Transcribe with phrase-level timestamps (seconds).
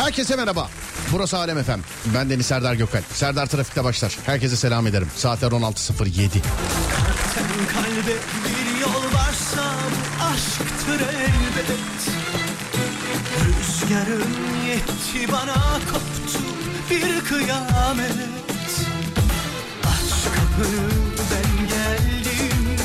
[0.00, 0.68] Herkese merhaba.
[1.12, 1.80] Burası Alem Efem.
[2.14, 3.02] Ben Deniz Serdar Gökal.
[3.12, 4.18] Serdar Trafik'te başlar.
[4.26, 5.08] Herkese selam ederim.
[5.16, 6.28] Saatler 16.07.
[7.34, 8.14] Sen kalbe
[8.44, 9.62] bir yol varsa
[10.32, 11.70] aşktır elbet
[13.44, 14.24] Rüzgarın
[14.68, 15.54] yetti bana
[15.92, 16.44] koptu
[16.90, 18.12] bir kıyamet
[19.84, 20.90] Aç kapını
[21.30, 22.78] ben geldim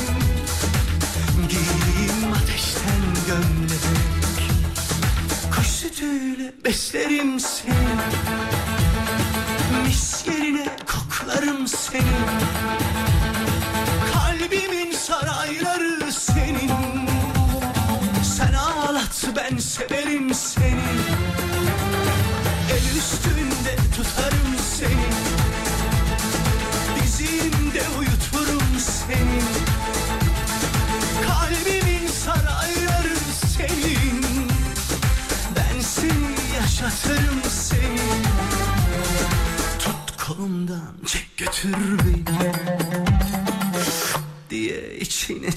[1.48, 3.65] Giyeyim ateşten gömlek Kuş
[5.96, 7.74] sütüyle beslerim seni.
[9.86, 12.02] Mis yerine koklarım seni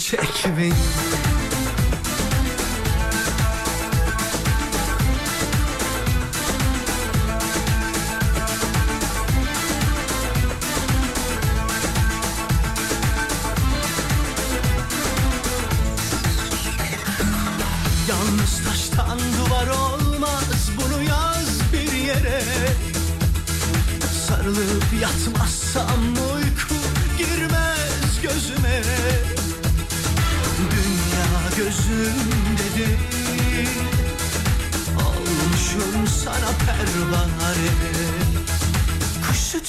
[0.09, 1.08] çek beni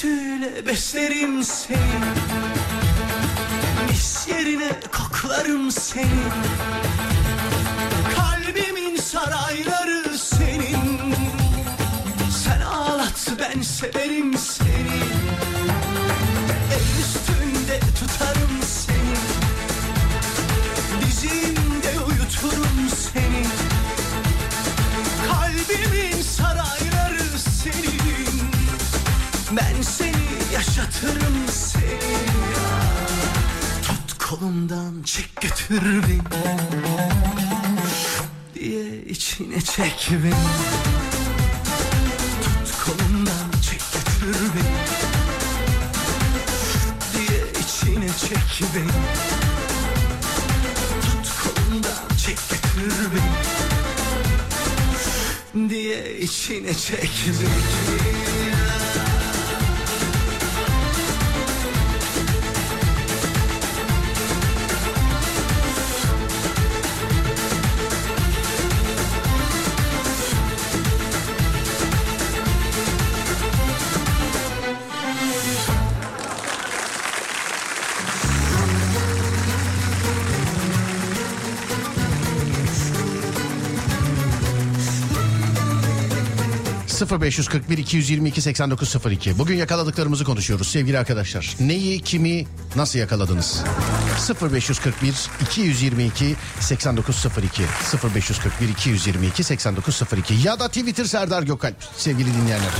[0.01, 1.77] Kuş sütüyle beslerim seni.
[3.89, 6.07] Mis yerine koklarım seni.
[8.15, 11.15] Kalbimin sarayları senin.
[12.43, 15.01] Sen ağlat ben severim seni.
[16.73, 19.17] El üstünde tutarım seni.
[21.05, 21.60] Dizimde
[34.41, 36.21] kolumdan çek götür beni
[38.55, 40.33] diye içine çek beni.
[42.43, 44.77] Tut kolumdan çek götür beni
[47.13, 48.91] diye içine çek beni.
[51.01, 52.93] Tut kolumdan çek götür
[55.53, 58.20] beni diye içine çek beni
[87.11, 89.37] ...0541 222 8902.
[89.37, 91.55] Bugün yakaladıklarımızı konuşuyoruz sevgili arkadaşlar.
[91.59, 92.45] Neyi, kimi,
[92.75, 93.63] nasıl yakaladınız?
[94.41, 97.63] 0541 222 8902
[98.15, 102.71] 0541 222 8902 ya da Twitter Serdar Gökalp sevgili dinleyenler.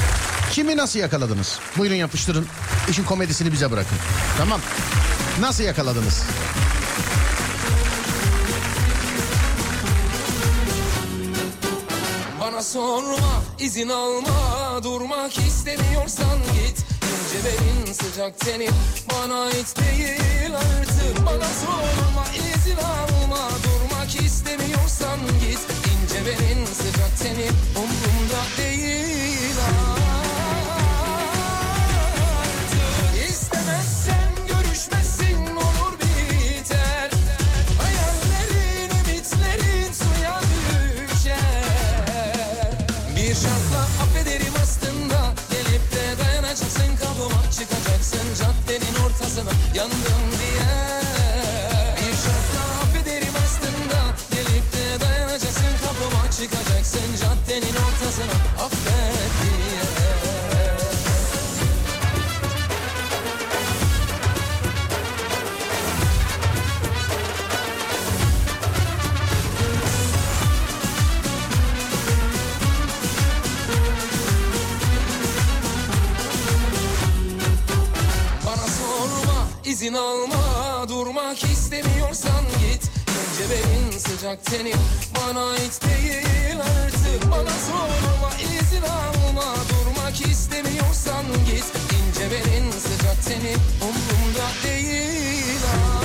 [0.52, 1.59] Kimi nasıl yakaladınız?
[1.78, 2.46] Buyurun yapıştırın.
[2.89, 3.98] İşin komedisini bize bırakın.
[4.38, 4.62] Tamam.
[5.42, 6.24] Nasıl yakaladınız?
[12.62, 16.86] Sorma izin alma durmak istemiyorsan git.
[17.04, 18.72] İnce belin sıcak tenin
[19.10, 21.25] bana ait değil artık.
[21.25, 25.60] Bana sorma izin alma durmak istemiyorsan git.
[25.92, 27.54] İnce belin sıcak tenin
[49.75, 50.31] Yandım.
[79.92, 82.92] İzin alma durmak istemiyorsan git.
[83.10, 84.76] İnce belin sıcak tenin
[85.16, 87.32] bana ait değil artık.
[87.32, 91.66] Bana sorma izin alma durmak istemiyorsan git.
[91.94, 96.00] İnce belin sıcak tenin umurumda değil artık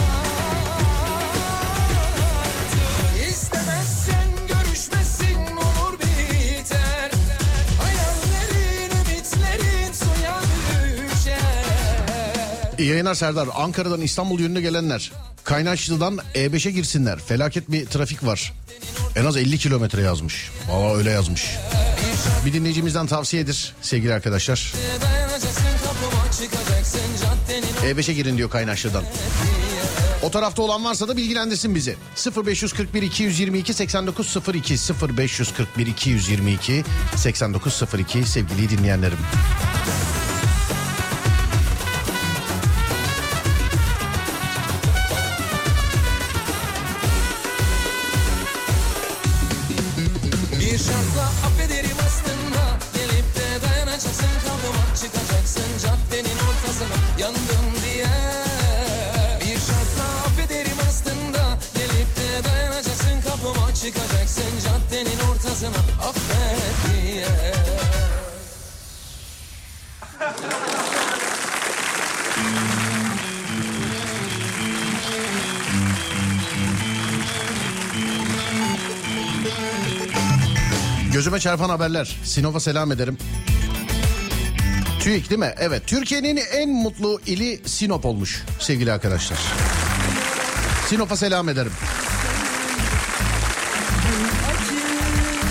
[12.86, 13.48] yayınlar Serdar.
[13.54, 15.12] Ankara'dan İstanbul yönüne gelenler
[15.44, 17.18] Kaynaşlı'dan E5'e girsinler.
[17.18, 18.52] Felaket bir trafik var.
[19.16, 20.50] En az 50 kilometre yazmış.
[20.68, 21.50] Valla öyle yazmış.
[22.46, 24.72] Bir dinleyicimizden tavsiyedir sevgili arkadaşlar.
[25.02, 29.04] Dayanacaksın kapıma çıkacaksın caddenin E5'e girin diyor Kaynaşlı'dan.
[30.22, 31.96] O tarafta olan varsa da bilgilendirsin bizi.
[32.46, 34.74] 0541 222 8902
[35.18, 36.84] 0541 222
[37.16, 39.18] 8902 sevgili dinleyenlerim.
[81.46, 82.16] Çarpan haberler.
[82.24, 83.18] Sinop'a selam ederim.
[85.00, 85.54] TÜİK değil mi?
[85.58, 85.82] Evet.
[85.86, 89.38] Türkiye'nin en mutlu ili Sinop olmuş sevgili arkadaşlar.
[90.88, 91.72] Sinop'a selam ederim.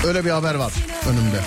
[0.06, 0.74] Öyle bir haber var
[1.10, 1.40] önümde.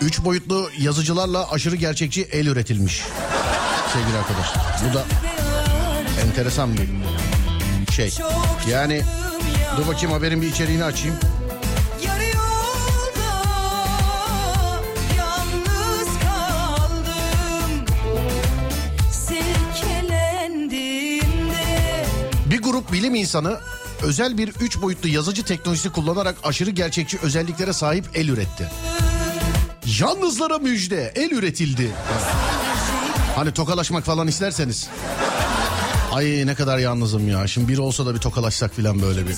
[0.00, 3.02] Üç boyutlu yazıcılarla aşırı gerçekçi el üretilmiş.
[3.92, 4.90] Sevgili arkadaşlar.
[4.90, 5.04] Bu da
[6.26, 6.88] enteresan bir
[7.92, 8.14] şey.
[8.70, 9.02] Yani
[9.76, 11.16] dur bakayım haberin bir içeriğini açayım.
[22.72, 23.60] Grup bilim insanı
[24.02, 28.70] özel bir üç boyutlu yazıcı teknolojisi kullanarak aşırı gerçekçi özelliklere sahip el üretti.
[30.00, 31.90] Yalnızlara müjde, el üretildi.
[33.36, 34.88] Hani tokalaşmak falan isterseniz.
[36.12, 37.46] Ay ne kadar yalnızım ya.
[37.46, 39.36] Şimdi biri olsa da bir tokalaşsak falan böyle bir.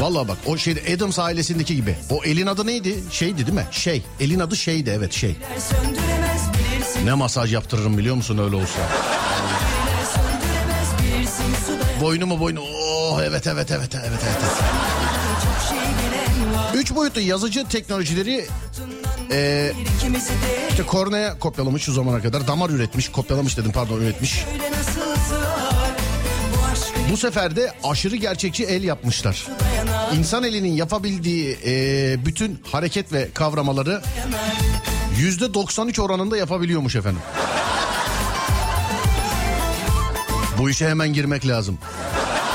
[0.00, 1.96] Vallahi bak o şeyde Adams ailesindeki gibi.
[2.10, 2.98] O elin adı neydi?
[3.10, 3.66] Şeydi değil mi?
[3.70, 4.02] Şey.
[4.20, 5.36] Elin adı şeydi evet şey.
[7.04, 8.80] Ne masaj yaptırırım biliyor musun öyle olsa.
[11.98, 12.60] Suda Boynu?
[12.60, 14.20] Oh evet evet evet evet evet.
[14.22, 14.42] evet.
[16.74, 18.46] Üç boyutlu yazıcı teknolojileri
[19.32, 19.72] e,
[20.70, 22.46] işte kornea kopyalamış şu zamana kadar.
[22.46, 24.44] Damar üretmiş, kopyalamış dedim pardon üretmiş.
[27.12, 29.46] bu sefer de aşırı gerçekçi el yapmışlar.
[30.18, 34.02] İnsan elinin yapabildiği e, bütün hareket ve kavramaları
[35.18, 37.20] yüzde 93 oranında yapabiliyormuş efendim.
[40.58, 41.78] Bu işe hemen girmek lazım.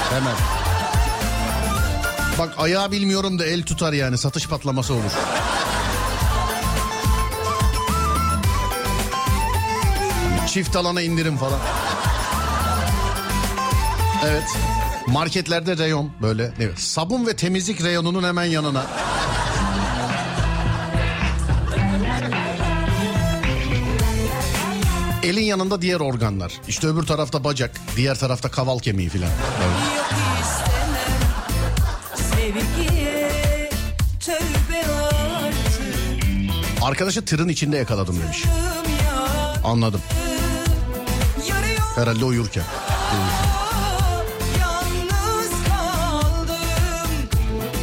[0.10, 0.36] Hemen.
[2.40, 5.12] Bak ayağı bilmiyorum da el tutar yani satış patlaması olur.
[10.48, 11.60] Çift alana indirim falan.
[14.26, 14.58] Evet.
[15.08, 16.54] Marketlerde reyon böyle.
[16.60, 16.80] Evet.
[16.80, 18.86] Sabun ve temizlik reyonunun hemen yanına.
[25.24, 26.53] Elin yanında diğer organlar.
[26.68, 29.30] İşte öbür tarafta bacak, diğer tarafta kaval kemiği filan.
[36.82, 38.44] Arkadaşı tırın içinde yakaladım demiş.
[39.65, 40.01] Anladım.
[41.96, 42.63] Herhalde uyurken.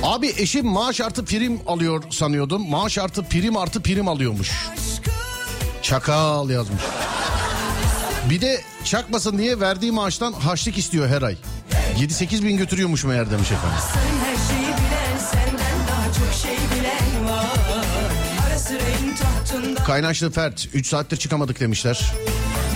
[0.03, 2.71] Abi eşim maaş artı prim alıyor sanıyordum.
[2.71, 4.51] Maaş artı prim artı prim alıyormuş.
[5.83, 6.83] Çakal yazmış.
[8.31, 11.37] Bir de çakmasın diye verdiği maaştan haçlık istiyor her ay.
[11.99, 13.79] 7-8 bin götürüyormuş meğer demiş efendim.
[16.43, 16.57] şey
[19.87, 22.13] Kaynaşlı Fert 3 saattir çıkamadık demişler.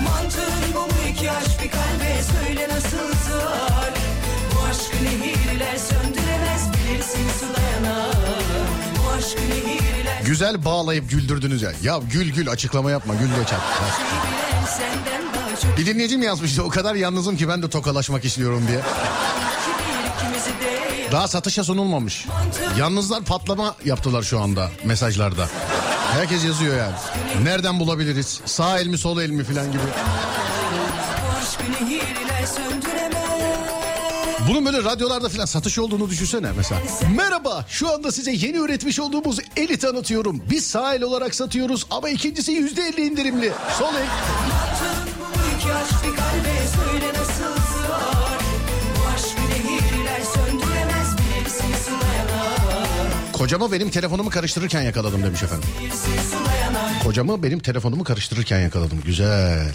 [0.05, 3.93] mantığın bu mu iki aşk bir kalbe söyle nasıl sığar
[4.55, 8.15] bu aşkı nehirler söndüremez bilirsin su dayanar
[8.99, 11.73] bu aşkı nehirler Güzel bağlayıp güldürdünüz ya.
[11.83, 15.24] Ya gül gül açıklama yapma gül şeyi bilen senden
[15.79, 18.81] Bir dinleyicim yazmıştı o kadar yalnızım ki ben de tokalaşmak istiyorum diye.
[21.13, 22.27] Daha satışa sunulmamış.
[22.79, 25.49] Yalnızlar patlama yaptılar şu anda mesajlarda.
[26.13, 26.95] Herkes yazıyor yani.
[27.45, 28.41] Nereden bulabiliriz?
[28.45, 29.83] Sağ el mi sol el mi falan gibi.
[34.49, 36.81] Bunun böyle radyolarda falan satış olduğunu düşünsene mesela.
[37.17, 40.43] Merhaba şu anda size yeni üretmiş olduğumuz eli tanıtıyorum.
[40.51, 43.53] Biz sağ el olarak satıyoruz ama ikincisi yüzde elli indirimli.
[43.79, 44.07] Sol el.
[45.65, 48.39] İki aşk bir kalbe söyle nasıl sığar
[48.97, 55.69] Bu aşkı nehirler söndüremez bilirsin sulayanar Kocama benim telefonumu karıştırırken yakaladım demiş efendim.
[57.05, 59.01] Kocamı benim telefonumu karıştırırken yakaladım.
[59.05, 59.73] Güzel.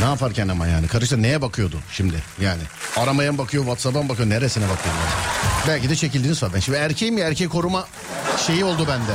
[0.00, 2.62] Ne yaparken ama yani karıştır neye bakıyordu şimdi yani
[2.96, 5.68] aramaya mı bakıyor Whatsapp'a mı bakıyor neresine bakıyor yani.
[5.68, 7.86] belki de çekildiğiniz var ben şimdi erkeğim ya erkek koruma
[8.46, 9.12] şeyi oldu bende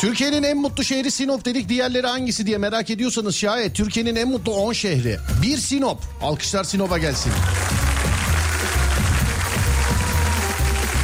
[0.00, 1.68] Türkiye'nin en mutlu şehri Sinop dedik.
[1.68, 5.18] Diğerleri hangisi diye merak ediyorsanız şayet Türkiye'nin en mutlu 10 şehri.
[5.42, 5.98] Bir Sinop.
[6.22, 7.32] Alkışlar Sinop'a gelsin.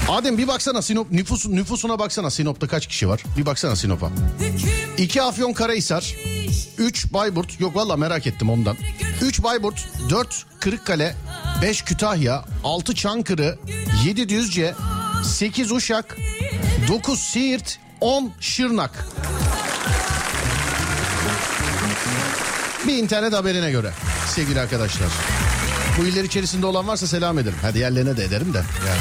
[0.08, 2.30] Adem bir baksana Sinop nüfus, nüfusuna baksana.
[2.30, 3.22] Sinop'ta kaç kişi var?
[3.38, 4.10] Bir baksana Sinop'a.
[4.98, 6.14] İki Afyon Karahisar,
[6.78, 8.76] 3 Bayburt, yok valla merak ettim ondan.
[9.22, 11.14] 3 Bayburt, 4 Kırıkkale,
[11.62, 13.58] 5 Kütahya, 6 Çankırı,
[14.06, 14.74] 7 Düzce,
[15.24, 16.16] 8 Uşak,
[16.88, 18.90] 9 Siirt, 10 Şırnak.
[22.86, 23.92] Bir internet haberine göre
[24.34, 25.08] sevgili arkadaşlar.
[25.98, 27.58] Bu iller içerisinde olan varsa selam ederim.
[27.62, 28.62] Hadi yerlerine de ederim de.
[28.88, 29.00] Yani.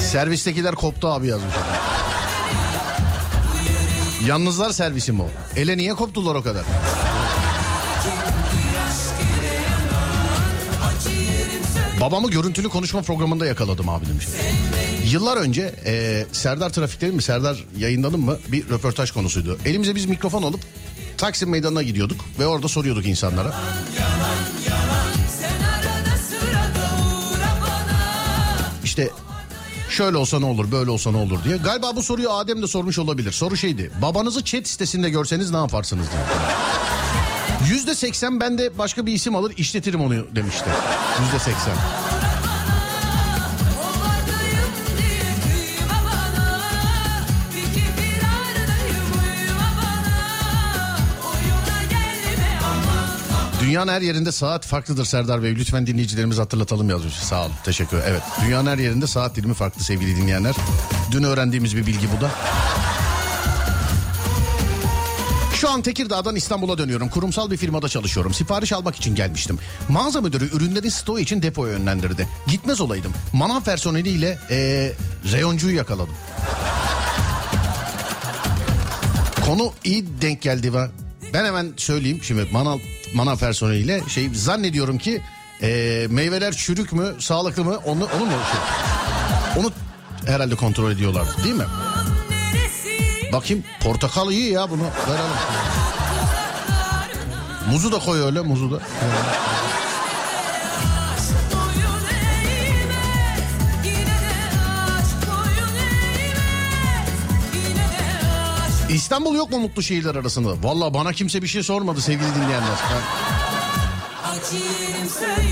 [0.00, 1.54] Servistekiler koptu abi yazmış.
[4.26, 5.28] Yalnızlar servisi mi o?
[5.56, 6.64] Ele niye koptular o kadar?
[12.00, 14.26] Babamı görüntülü konuşma programında yakaladım abi demiş.
[15.10, 19.58] Yıllar önce e, Serdar Trafik'te mi Serdar yayınladım mı bir röportaj konusuydu.
[19.64, 20.60] Elimize biz mikrofon alıp
[21.18, 23.54] Taksim Meydanı'na gidiyorduk ve orada soruyorduk insanlara.
[26.28, 27.98] Sırada uğra bana
[28.84, 29.10] İşte
[29.92, 31.56] şöyle olsa ne olur böyle olsa ne olur diye.
[31.56, 33.32] Galiba bu soruyu Adem de sormuş olabilir.
[33.32, 36.22] Soru şeydi babanızı chat sitesinde görseniz ne yaparsınız diye.
[37.70, 40.70] Yüzde seksen ben de başka bir isim alır işletirim onu demişti.
[41.20, 41.74] Yüzde seksen.
[53.72, 55.56] Dünyanın her yerinde saat farklıdır Serdar Bey.
[55.56, 57.14] Lütfen dinleyicilerimiz hatırlatalım yazmış.
[57.14, 57.98] Sağ olun teşekkür.
[58.06, 60.54] Evet dünyanın her yerinde saat dilimi farklı sevgili dinleyenler.
[61.10, 62.30] Dün öğrendiğimiz bir bilgi bu da.
[65.54, 67.08] Şu an Tekirdağ'dan İstanbul'a dönüyorum.
[67.08, 68.34] Kurumsal bir firmada çalışıyorum.
[68.34, 69.58] Sipariş almak için gelmiştim.
[69.88, 72.28] Mağaza müdürü ürünleri stoğu için depoya yönlendirdi.
[72.46, 73.12] Gitmez olaydım.
[73.32, 74.92] Manav personeliyle ee,
[75.32, 76.14] reyoncuyu yakaladım.
[79.46, 80.72] Konu iyi denk geldi
[81.34, 82.78] ben hemen söyleyeyim şimdi manav,
[83.14, 85.22] manav personeliyle şey zannediyorum ki
[85.62, 89.72] ee, meyveler çürük mü sağlıklı mı onu, onu mu şey, onu
[90.26, 91.64] herhalde kontrol ediyorlar değil mi?
[93.32, 95.36] Bakayım portakal iyi ya bunu verelim.
[97.70, 98.80] Muzu da koy öyle muzu da.
[108.94, 110.62] İstanbul yok mu mutlu şehirler arasında?
[110.62, 112.78] Valla bana kimse bir şey sormadı sevgili dinleyenler.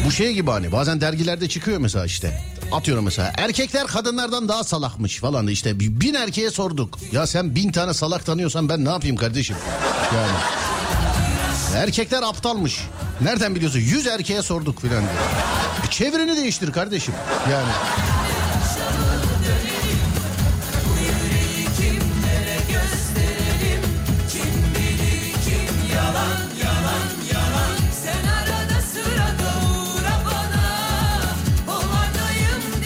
[0.06, 2.42] Bu şey gibi hani bazen dergilerde çıkıyor mesela işte.
[2.72, 6.98] Atıyorum mesela erkekler kadınlardan daha salakmış falan işte bin erkeğe sorduk.
[7.12, 9.56] Ya sen bin tane salak tanıyorsan ben ne yapayım kardeşim?
[10.14, 10.32] Yani.
[11.82, 12.80] Erkekler aptalmış.
[13.20, 13.78] Nereden biliyorsun?
[13.78, 15.90] Yüz erkeğe sorduk filan diyor.
[15.90, 17.14] Çevreni değiştir kardeşim.
[17.52, 17.70] Yani.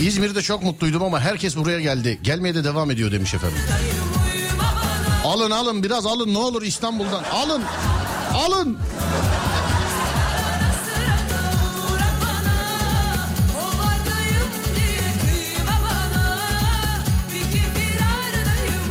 [0.04, 2.18] İzmir'de çok mutluydum ama herkes buraya geldi.
[2.22, 3.58] Gelmeye de devam ediyor demiş efendim.
[5.24, 7.24] Alın alın biraz alın ne olur İstanbul'dan.
[7.32, 7.62] Alın.
[8.34, 8.78] Alın.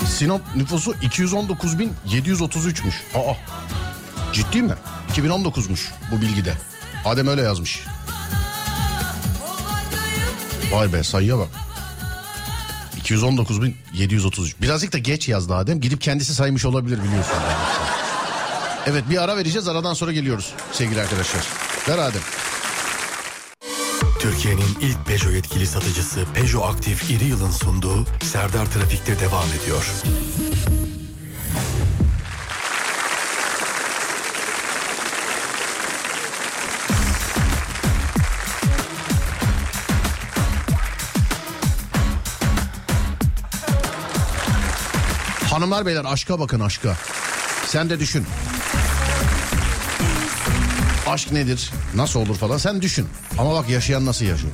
[0.07, 2.93] Sinop nüfusu 219.733'müş.
[3.15, 3.33] Aa.
[4.33, 4.73] Ciddi mi?
[5.15, 6.53] 2019'muş bu bilgide.
[7.05, 7.83] Adem öyle yazmış.
[10.73, 11.47] Vay be sayıya bak.
[13.03, 14.53] 219.733.
[14.61, 15.81] Birazcık da geç yazdı Adem.
[15.81, 17.37] Gidip kendisi saymış olabilir biliyorsun.
[18.87, 19.67] Evet bir ara vereceğiz.
[19.67, 21.43] Aradan sonra geliyoruz sevgili arkadaşlar.
[21.89, 22.21] Ver Adem.
[24.19, 29.85] Türkiye'nin ilk Peugeot yetkili satıcısı Peugeot Aktif İri Yıl'ın sunduğu Serdar Trafik'te devam ediyor.
[45.63, 46.97] Hanımlar beyler aşka bakın aşka.
[47.67, 48.25] Sen de düşün.
[51.07, 51.71] Aşk nedir?
[51.95, 53.07] Nasıl olur falan sen düşün.
[53.37, 54.53] Ama bak yaşayan nasıl yaşıyor.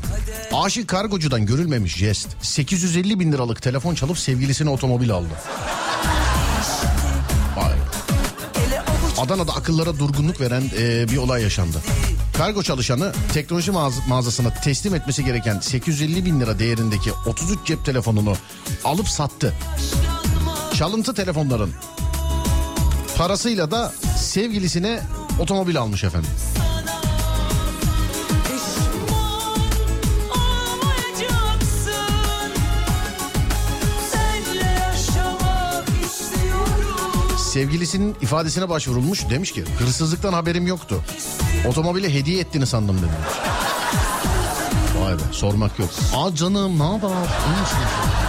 [0.53, 2.27] Aşık kargocudan görülmemiş jest.
[2.41, 5.33] 850 bin liralık telefon çalıp sevgilisine otomobil aldı.
[7.57, 7.73] Vay.
[9.17, 11.77] Adana'da akıllara durgunluk veren e, bir olay yaşandı.
[12.37, 18.33] Kargo çalışanı teknoloji mağaz- mağazasına teslim etmesi gereken 850 bin lira değerindeki 33 cep telefonunu
[18.83, 19.53] alıp sattı.
[20.79, 21.71] Çalıntı telefonların
[23.17, 24.99] parasıyla da sevgilisine
[25.39, 26.29] otomobil almış efendim.
[37.37, 41.01] Sevgilisinin ifadesine başvurulmuş demiş ki hırsızlıktan haberim yoktu.
[41.67, 43.15] Otomobili hediye ettiğini sandım demiş.
[45.01, 45.89] Vay be sormak yok.
[46.15, 48.28] Aa canım ne haber?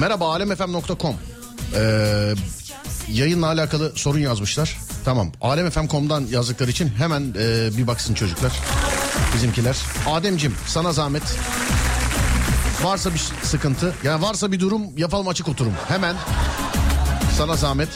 [0.00, 1.14] Merhaba alemfm.com
[1.74, 2.34] ee,
[3.12, 4.78] Yayınla alakalı sorun yazmışlar.
[5.04, 8.52] Tamam alemfm.com'dan yazdıkları için hemen ee, bir baksın çocuklar.
[9.34, 9.76] Bizimkiler.
[10.06, 11.22] Ademcim sana zahmet.
[12.82, 15.72] Varsa bir sıkıntı yani varsa bir durum yapalım açık oturum.
[15.88, 16.16] Hemen
[17.38, 17.88] sana zahmet.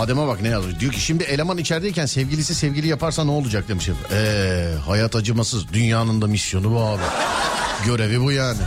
[0.00, 0.80] Adem'e bak ne yazmış.
[0.80, 3.96] Diyor ki şimdi eleman içerideyken sevgilisi sevgili yaparsa ne olacak demişim.
[4.12, 5.72] Eee hayat acımasız.
[5.72, 7.02] Dünyanın da misyonu bu abi.
[7.86, 8.58] Görevi bu yani.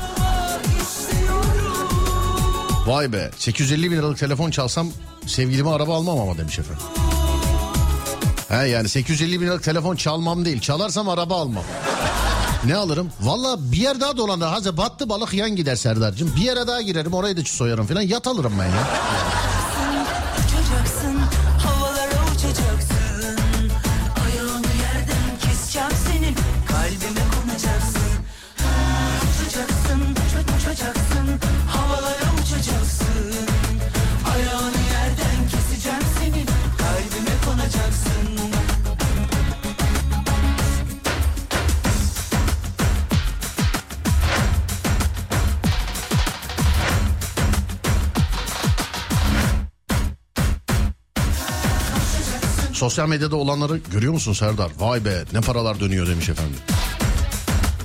[2.86, 4.88] Vay be 850 bin liralık telefon çalsam
[5.28, 6.84] sevgilime araba almam ama demiş efendim.
[8.50, 10.60] He yani 850 bin liralık telefon çalmam değil.
[10.60, 11.64] Çalarsam araba almam.
[12.66, 13.10] Ne alırım?
[13.22, 14.48] Valla bir yer daha dolanır.
[14.48, 16.36] Hazır battı balık yan gider Serdar'cığım.
[16.36, 18.02] Bir yere daha girerim orayı da soyarım falan.
[18.02, 18.88] Yat alırım ben ya.
[52.84, 54.72] Sosyal medyada olanları görüyor musun Serdar?
[54.80, 56.56] Vay be ne paralar dönüyor demiş efendim.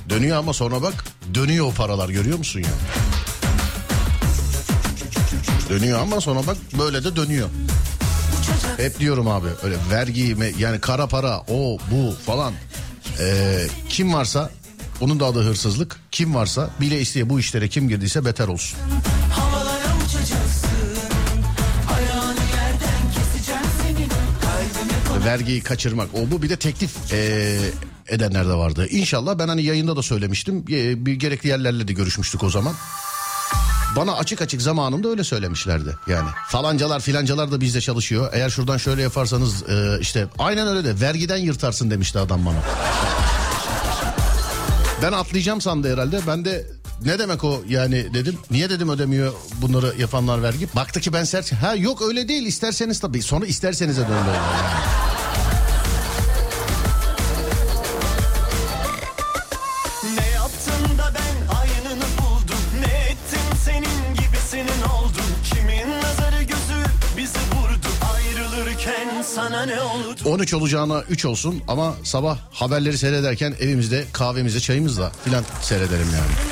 [0.09, 2.69] Dönüyor ama sonra bak dönüyor o paralar görüyor musun ya?
[5.69, 7.49] Dönüyor ama sonra bak böyle de dönüyor.
[8.77, 12.53] Hep diyorum abi öyle vergi yani kara para o bu falan.
[13.19, 14.49] Ee, kim varsa
[15.01, 15.99] onun da adı hırsızlık.
[16.11, 18.79] Kim varsa bile isteye bu işlere kim girdiyse beter olsun.
[25.29, 27.59] Vergiyi kaçırmak o bu bir de teklif eee,
[28.07, 28.87] edenler de vardı.
[28.89, 32.73] İnşallah ben hani yayında da söylemiştim Ee, bir gerekli yerlerle de görüşmüştük o zaman.
[33.95, 36.29] Bana açık açık zamanında öyle söylemişlerdi yani.
[36.47, 38.29] Falancalar filancalar da bizde çalışıyor.
[38.33, 42.57] Eğer şuradan şöyle yaparsanız e, işte aynen öyle de vergiden yırtarsın demişti adam bana.
[45.01, 46.19] Ben atlayacağım sandı herhalde.
[46.27, 46.67] Ben de
[47.05, 48.37] ne demek o yani dedim.
[48.51, 50.67] Niye dedim ödemiyor bunları yapanlar vergi?
[50.75, 51.53] Baktı ki ben sert.
[51.53, 53.21] Ha yok öyle değil isterseniz tabii.
[53.21, 54.29] Sonra istersenize döndü.
[70.25, 76.49] 13 olacağına 3 olsun ama sabah haberleri seyrederken evimizde kahvemizde çayımızla filan seyrederim yani.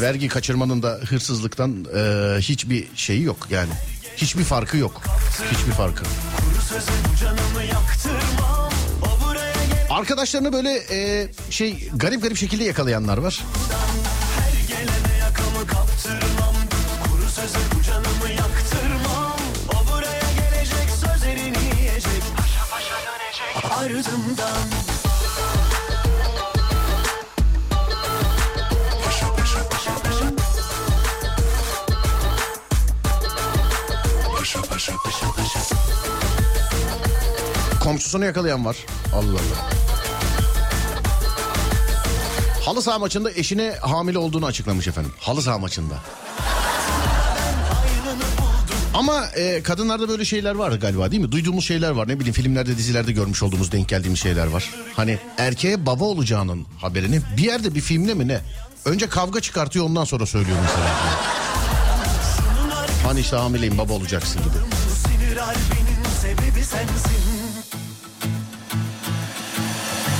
[0.00, 2.00] Vergi kaçırmanın da hırsızlıktan e,
[2.38, 3.70] hiçbir şeyi yok yani.
[4.16, 5.02] Hiçbir farkı yok.
[5.52, 6.04] Hiçbir farkı.
[9.90, 13.42] Arkadaşlarını böyle e, şey garip garip şekilde yakalayanlar var.
[14.38, 16.54] her gelene yakamı kaptırmam
[17.04, 17.71] Kuru sözü
[34.70, 34.92] paşa
[37.80, 38.76] Komşusunu yakalayan var.
[39.14, 39.70] Allah Allah.
[42.64, 45.12] Halı saha maçında eşine hamile olduğunu açıklamış efendim.
[45.20, 45.94] Halı saha maçında.
[48.94, 51.32] Ama e, kadınlarda böyle şeyler var galiba değil mi?
[51.32, 52.08] Duyduğumuz şeyler var.
[52.08, 54.70] Ne bileyim filmlerde dizilerde görmüş olduğumuz denk geldiğimiz şeyler var.
[54.96, 58.40] Hani erkeğe baba olacağının haberini bir yerde bir filmde mi ne?
[58.84, 60.90] Önce kavga çıkartıyor ondan sonra söylüyor mesela.
[63.06, 64.54] Hani işte hamileyim baba olacaksın gibi.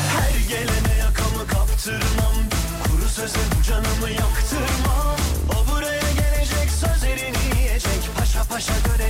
[0.08, 2.34] Her gelene yakamı kaptırmam
[2.84, 5.11] Kuru söze bu canımı yaktırmam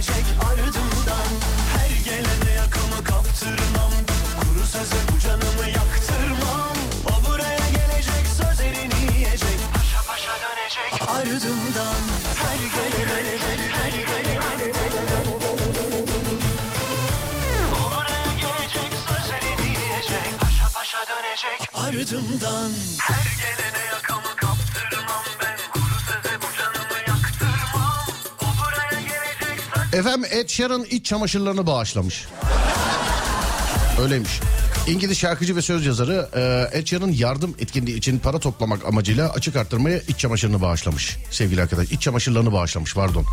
[0.03, 1.31] dönecek ardımdan.
[1.73, 3.93] Her gelene yakamı kaptırmam.
[4.41, 6.77] Kuru söze bu canımı yaktırmam.
[7.07, 12.03] O buraya gelecek sözlerini yiyecek Paşa paşa dönecek ardımdan.
[12.43, 13.39] Her gelene
[13.73, 14.67] her gelene
[18.41, 18.93] gelecek
[20.75, 22.71] paşa dönecek ardımdan
[29.93, 32.25] Efendim Ed Sheeran iç çamaşırlarını bağışlamış.
[34.01, 34.41] Öyleymiş.
[34.87, 39.57] İngiliz şarkıcı ve söz yazarı e, Ed Sheeran yardım etkinliği için para toplamak amacıyla açık
[39.57, 41.17] arttırmaya iç çamaşırını bağışlamış.
[41.31, 43.25] Sevgili arkadaş iç çamaşırlarını bağışlamış pardon.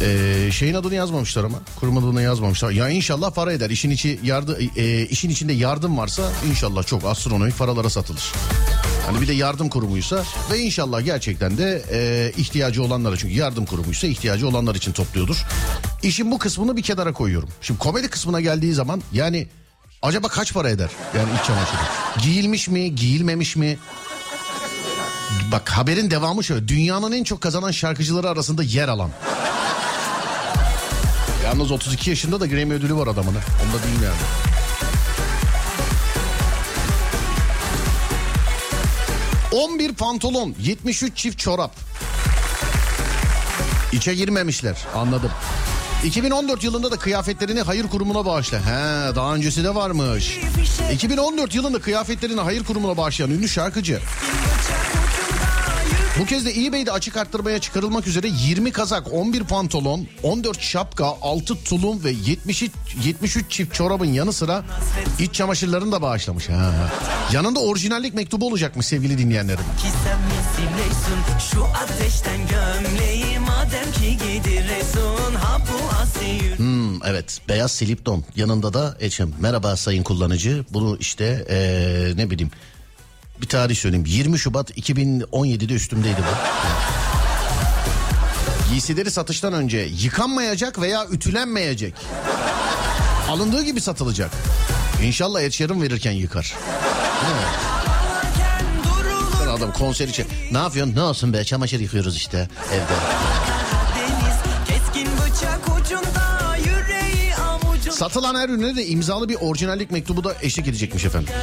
[0.00, 2.70] E, şeyin adını yazmamışlar ama kurum adını yazmamışlar.
[2.70, 3.70] Ya inşallah para eder.
[3.70, 8.32] İşin içi yardı, e, işin içinde yardım varsa inşallah çok astronomik paralara satılır.
[9.06, 14.06] Hani bir de yardım kurumuysa ve inşallah gerçekten de e, ihtiyacı olanlara çünkü yardım kurumuysa
[14.06, 15.36] ihtiyacı olanlar için topluyordur.
[16.02, 17.48] İşin bu kısmını bir kenara koyuyorum.
[17.60, 19.48] Şimdi komedi kısmına geldiği zaman yani
[20.02, 20.90] acaba kaç para eder?
[21.16, 21.80] Yani iç çamaşırı.
[22.22, 23.78] Giyilmiş mi, giyilmemiş mi?
[25.52, 26.68] Bak haberin devamı şöyle.
[26.68, 29.10] Dünyanın en çok kazanan şarkıcıları arasında yer alan.
[31.44, 33.34] Yalnız 32 yaşında da Grammy ödülü var adamın.
[33.34, 34.53] Onda değil yani.
[39.54, 41.76] ...11 pantolon, 73 çift çorap.
[43.92, 45.30] İçe girmemişler, anladım.
[46.04, 48.58] 2014 yılında da kıyafetlerini hayır kurumuna bağışla.
[48.58, 50.38] He, daha öncesi de varmış.
[50.92, 54.00] 2014 yılında kıyafetlerini hayır kurumuna bağışlayan ünlü şarkıcı.
[56.20, 61.64] Bu kez de eBay'de açık arttırmaya çıkarılmak üzere 20 kazak, 11 pantolon, 14 şapka, 6
[61.64, 62.72] tulum ve 73,
[63.04, 64.64] 73 çift çorabın yanı sıra
[65.18, 66.48] iç çamaşırlarını da bağışlamış.
[66.48, 66.72] Ha.
[67.32, 69.58] Yanında orijinallik mektubu olacakmış sevgili dinleyenlerim.
[69.58, 70.18] Ki sen
[71.52, 78.24] şu ateşten gömleği madem ki gidiresun ha bu asi yürek Hmm, evet beyaz silip don
[78.36, 79.34] yanında da eşim.
[79.40, 82.50] Merhaba sayın kullanıcı bunu işte ee, ne bileyim
[83.42, 86.34] bir tarih söyleyeyim 20 Şubat 2017'de üstümdeydi bu.
[88.70, 91.94] Giysileri satıştan önce yıkanmayacak veya ütülenmeyecek.
[93.28, 94.30] Alındığı gibi satılacak.
[95.02, 96.54] İnşallah Ed Sheeran verirken yıkar.
[99.38, 100.94] Sen adam konser için ne yapıyorsun?
[100.94, 102.94] Ne olsun be çamaşır yıkıyoruz işte evde.
[107.90, 111.34] Satılan her ürüne de imzalı bir orijinallik mektubu da eşlik edecekmiş efendim.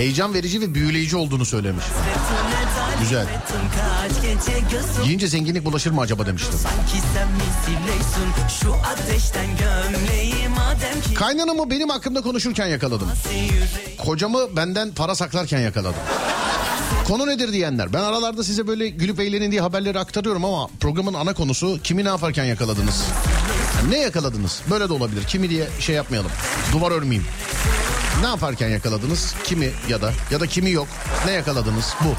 [0.00, 1.84] Heyecan verici ve büyüleyici olduğunu söylemiş.
[3.00, 3.26] Güzel.
[5.04, 6.58] Giyince zenginlik bulaşır mı acaba demiştim.
[11.14, 13.08] Kaynanamı benim hakkımda konuşurken yakaladım.
[13.98, 16.00] Kocamı benden para saklarken yakaladım.
[17.06, 17.92] Konu nedir diyenler.
[17.92, 22.08] Ben aralarda size böyle gülüp eğlenin diye haberleri aktarıyorum ama programın ana konusu kimi ne
[22.08, 23.04] yaparken yakaladınız?
[23.88, 24.60] Ne yakaladınız?
[24.70, 25.24] Böyle de olabilir.
[25.24, 26.30] Kimi diye şey yapmayalım.
[26.72, 27.26] Duvar örmeyeyim.
[28.20, 29.34] Ne yaparken yakaladınız?
[29.44, 30.88] Kimi ya da ya da kimi yok?
[31.26, 31.94] Ne yakaladınız?
[32.04, 32.14] Bu.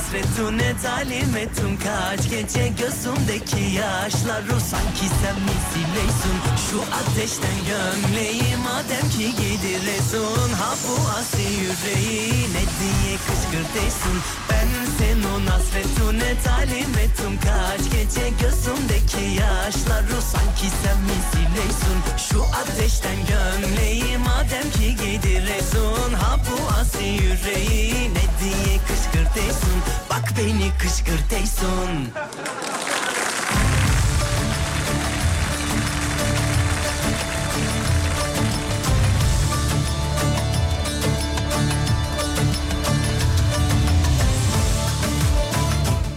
[0.00, 6.36] Senin hasretine talim ettim Kaç gece gözümdeki yaşları Sanki sen misileysun
[6.70, 14.16] Şu ateşten gömleği Madem ki gidiresun Ha bu asi yüreği Ne diye kışkırtıysın
[14.50, 24.18] Ben senin hasretine talim ettim Kaç gece gözümdeki yaşları Sanki sen misileysun Şu ateşten gömleği
[24.18, 32.12] Madem ki gidiresun Ha bu asi yüreği Ne diye kışkırtıysın Bak beni kışkırtıysın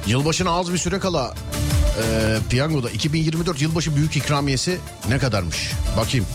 [0.07, 1.33] Yılbaşına az bir süre kala
[2.03, 4.77] e, piyangoda 2024 yılbaşı büyük ikramiyesi
[5.09, 5.71] ne kadarmış?
[5.97, 6.25] Bakayım.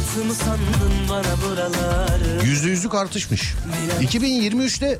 [0.00, 3.54] Rahat mı sandın bana buraları Yüzde yüzlük artışmış.
[4.02, 4.98] 2023'te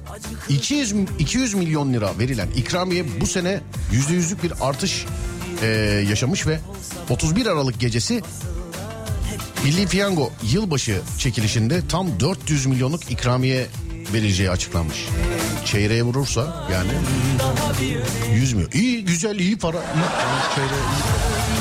[0.49, 3.61] 200, 200 milyon lira verilen ikramiye bu sene
[3.93, 5.07] yüzde yüzlük bir artış
[5.63, 5.67] e,
[6.09, 6.61] yaşamış ve
[7.11, 8.23] 31 Aralık gecesi
[9.65, 13.67] Milli Piyango yılbaşı çekilişinde tam 400 milyonluk ikramiye
[14.13, 15.09] verileceği açıklanmış.
[15.65, 16.91] Çeyreğe vurursa yani
[18.35, 18.71] 100 milyon.
[18.73, 19.77] İyi güzel iyi para.
[19.77, 20.55] iyi.
[20.55, 21.60] Çeyreğe iyi.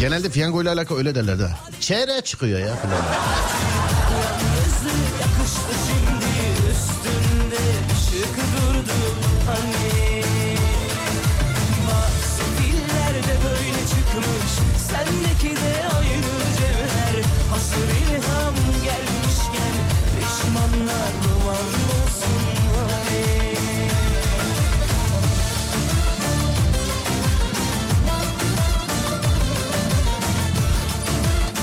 [0.00, 1.50] Genelde piyango ile alakalı öyle derler de.
[1.80, 2.76] Çeyreğe çıkıyor ya
[13.90, 14.52] çıkmış
[14.88, 19.74] Sendeki de aynı cevher Hazır ilham gelmişken
[20.20, 22.69] Pişmanlar duman olsun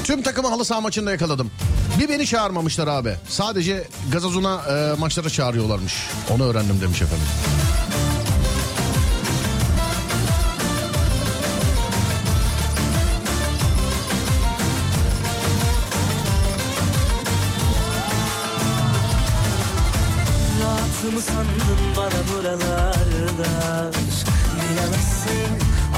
[0.07, 1.51] Tüm takımı halı saha maçında yakaladım.
[1.99, 3.15] Bir beni çağırmamışlar abi.
[3.29, 5.93] Sadece Gazozuna e, maçlara çağırıyorlarmış.
[6.29, 7.27] Onu öğrendim demiş efendim.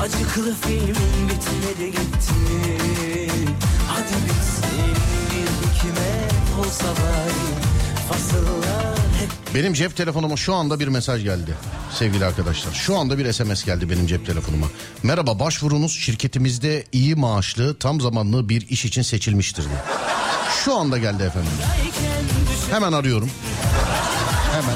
[0.01, 3.28] Acıklı filmin bitmedi gitti
[9.55, 11.55] Benim cep telefonuma şu anda bir mesaj geldi
[11.93, 12.73] sevgili arkadaşlar.
[12.73, 14.67] Şu anda bir SMS geldi benim cep telefonuma.
[15.03, 19.79] Merhaba başvurunuz şirketimizde iyi maaşlı tam zamanlı bir iş için seçilmiştir diye.
[20.65, 21.51] Şu anda geldi efendim.
[22.71, 23.29] Hemen arıyorum.
[24.51, 24.75] Hemen.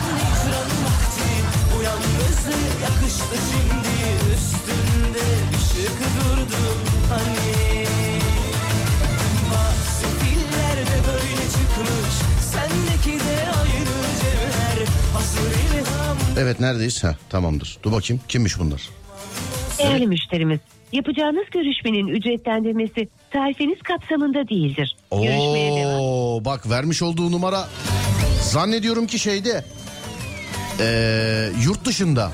[2.82, 5.26] Yakıştı şimdi Üstünde
[5.58, 7.62] ışık durdum hani
[16.38, 17.04] Evet neredeyiz?
[17.04, 17.78] Ha tamamdır.
[17.84, 18.89] Dur bakayım kimmiş bunlar?
[19.80, 20.60] Değerli müşterimiz,
[20.91, 24.96] yapacağınız görüşmenin ücretlendirmesi tarifeniz kapsamında değildir.
[25.12, 27.67] Oo, bak vermiş olduğu numara
[28.41, 29.63] zannediyorum ki şeyde
[30.80, 32.32] ee, yurt dışında.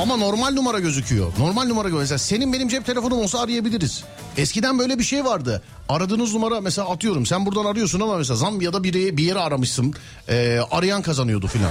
[0.00, 1.32] Ama normal numara gözüküyor.
[1.38, 2.02] Normal numara gözüküyor.
[2.02, 4.04] Mesela senin benim cep telefonum olsa arayabiliriz.
[4.38, 5.62] Eskiden böyle bir şey vardı.
[5.88, 7.26] Aradığınız numara mesela atıyorum.
[7.26, 9.94] Sen buradan arıyorsun ama mesela Zambiya'da biri bir yere aramışsın.
[10.28, 11.70] Ee, arayan kazanıyordu filan.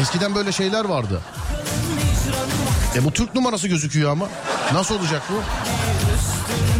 [0.00, 1.20] Eskiden böyle şeyler vardı.
[2.96, 4.28] E bu Türk numarası gözüküyor ama.
[4.72, 5.34] Nasıl olacak bu?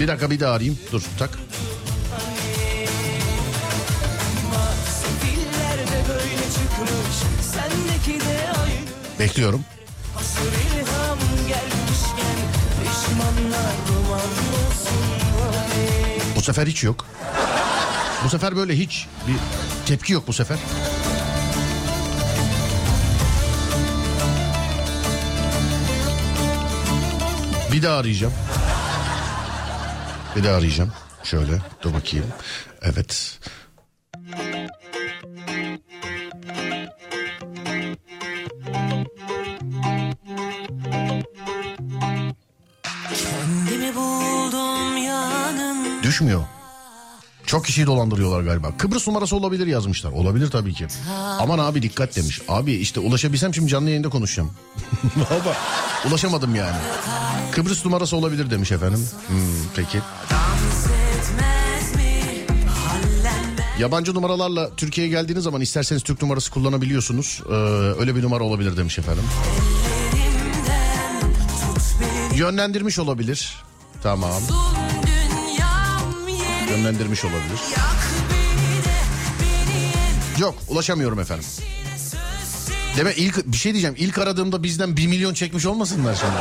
[0.01, 0.79] Bir dakika bir daha arayayım.
[0.93, 1.39] Dur tak.
[9.19, 9.65] Bekliyorum.
[16.37, 17.07] Bu sefer hiç yok.
[18.25, 19.37] Bu sefer böyle hiç bir
[19.87, 20.59] tepki yok bu sefer.
[27.73, 28.35] Bir daha arayacağım.
[30.37, 30.93] Bir daha arayacağım.
[31.25, 32.27] Şöyle dur bakayım.
[32.83, 33.39] Evet.
[46.15, 46.45] Düşmüyor.
[47.47, 48.77] Çok kişiyi dolandırıyorlar galiba.
[48.79, 50.13] Kıbrıs numarası olabilir yazmışlar.
[50.13, 50.87] Olabilir tabii ki.
[51.41, 52.41] Aman abi dikkat demiş.
[52.49, 54.51] Abi işte ulaşabilsem şimdi canlı yayında konuşacağım.
[55.17, 55.57] Baba
[56.09, 56.77] ulaşamadım yani.
[57.53, 59.09] Kıbrıs numarası olabilir demiş efendim.
[59.27, 59.37] Hmm,
[59.77, 59.99] peki.
[63.79, 67.43] Yabancı numaralarla Türkiye'ye geldiğiniz zaman isterseniz Türk numarası kullanabiliyorsunuz.
[67.51, 67.55] Ee,
[68.01, 69.25] öyle bir numara olabilir demiş efendim.
[72.35, 73.63] Yönlendirmiş olabilir.
[74.03, 74.33] Tamam.
[74.33, 74.74] Yeri
[76.75, 77.61] Yönlendirmiş olabilir.
[80.39, 81.45] Yok ulaşamıyorum efendim.
[82.97, 83.97] Demek ilk bir şey diyeceğim.
[83.99, 86.33] İlk aradığımda bizden 1 milyon çekmiş olmasınlar şimdi.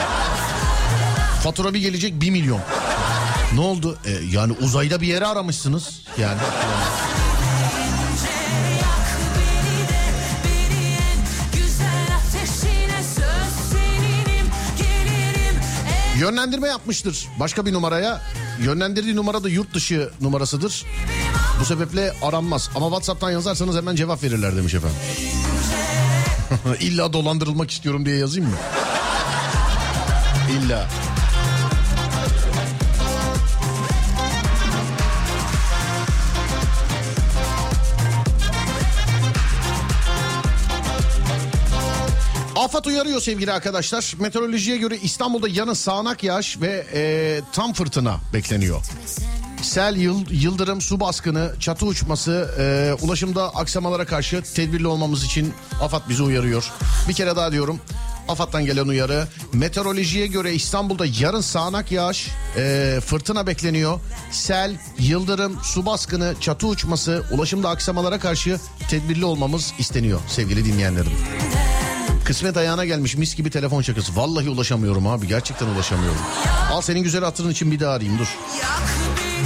[1.44, 2.60] Fatura bir gelecek 1 milyon.
[3.54, 3.98] Ne oldu?
[4.06, 6.02] Ee, yani uzayda bir yere aramışsınız.
[6.18, 6.38] Yani.
[6.40, 7.03] güzel
[16.24, 18.22] Yönlendirme yapmıştır başka bir numaraya.
[18.62, 20.86] Yönlendirdiği numara da yurt dışı numarasıdır.
[21.60, 22.70] Bu sebeple aranmaz.
[22.76, 24.98] Ama WhatsApp'tan yazarsanız hemen cevap verirler demiş efendim.
[26.80, 28.56] İlla dolandırılmak istiyorum diye yazayım mı?
[30.52, 30.90] İlla.
[42.74, 44.14] Afat uyarıyor sevgili arkadaşlar.
[44.20, 48.82] Meteorolojiye göre İstanbul'da yanı sağanak yağış ve e, tam fırtına bekleniyor.
[49.62, 56.10] Sel, yıl- yıldırım, su baskını, çatı uçması, e, ulaşımda aksamalara karşı tedbirli olmamız için AFAD
[56.10, 56.72] bizi uyarıyor.
[57.10, 57.80] Bir kere daha diyorum.
[58.28, 59.28] AFAD'dan gelen uyarı.
[59.54, 64.00] Meteorolojiye göre İstanbul'da yarın sağanak yağış, e, fırtına bekleniyor.
[64.32, 68.60] Sel, yıldırım, su baskını, çatı uçması, ulaşımda aksamalara karşı
[68.90, 71.12] tedbirli olmamız isteniyor sevgili dinleyenlerim.
[72.26, 74.16] Kısmet ayağına gelmiş mis gibi telefon şakası.
[74.16, 76.20] Vallahi ulaşamıyorum abi gerçekten ulaşamıyorum.
[76.72, 78.28] Al senin güzel hatırın için bir daha arayayım dur.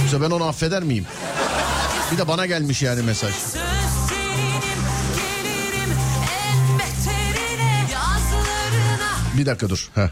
[0.02, 1.06] Yoksa ben onu affeder miyim?
[2.12, 3.34] Bir de bana gelmiş yani mesaj.
[9.38, 9.88] Bir dakika dur.
[9.94, 10.08] Heh.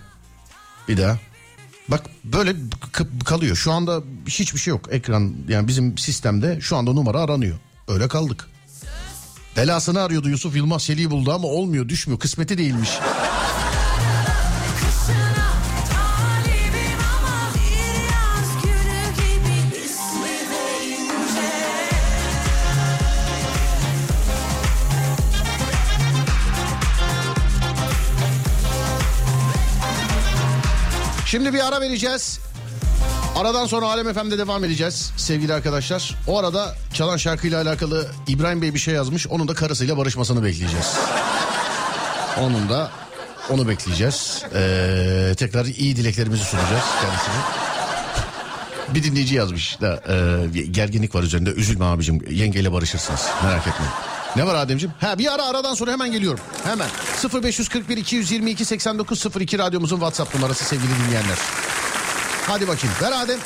[0.89, 1.19] Bir daha.
[1.89, 2.55] Bak böyle
[3.25, 3.57] kalıyor.
[3.57, 4.89] Şu anda hiçbir şey yok.
[4.91, 7.57] Ekran yani bizim sistemde şu anda numara aranıyor.
[7.89, 8.49] Öyle kaldık.
[9.57, 12.21] Belasını arıyordu Yusuf Yılmaz Çelik'i buldu ama olmuyor düşmüyor.
[12.21, 12.91] Kısmeti değilmiş.
[31.27, 32.46] Şimdi bir ara vereceğiz.
[33.37, 36.15] Aradan sonra Alem FM'de devam edeceğiz sevgili arkadaşlar.
[36.27, 39.27] O arada çalan şarkıyla alakalı İbrahim Bey bir şey yazmış.
[39.27, 40.95] Onun da karısıyla barışmasını bekleyeceğiz.
[42.41, 42.91] Onun da
[43.51, 44.45] onu bekleyeceğiz.
[44.55, 47.35] Ee, tekrar iyi dileklerimizi sunacağız kendisine.
[48.95, 51.51] Bir dinleyici yazmış da e, gerginlik var üzerinde.
[51.51, 53.93] Üzülme abicim yengeyle barışırsınız merak etmeyin.
[54.37, 54.95] Ne var Ademciğim?
[55.01, 56.41] Ha bir ara aradan sonra hemen geliyorum.
[56.65, 56.89] Hemen
[57.43, 61.39] 0541 222 8902 radyomuzun WhatsApp numarası sevgili dinleyenler.
[62.49, 63.39] Hadi bakayım ver Adem.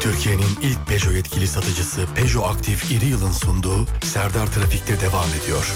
[0.00, 5.72] Türkiye'nin ilk Peugeot yetkili satıcısı Peugeot Aktif İri Yıl'ın sunduğu Serdar Trafik'te devam ediyor.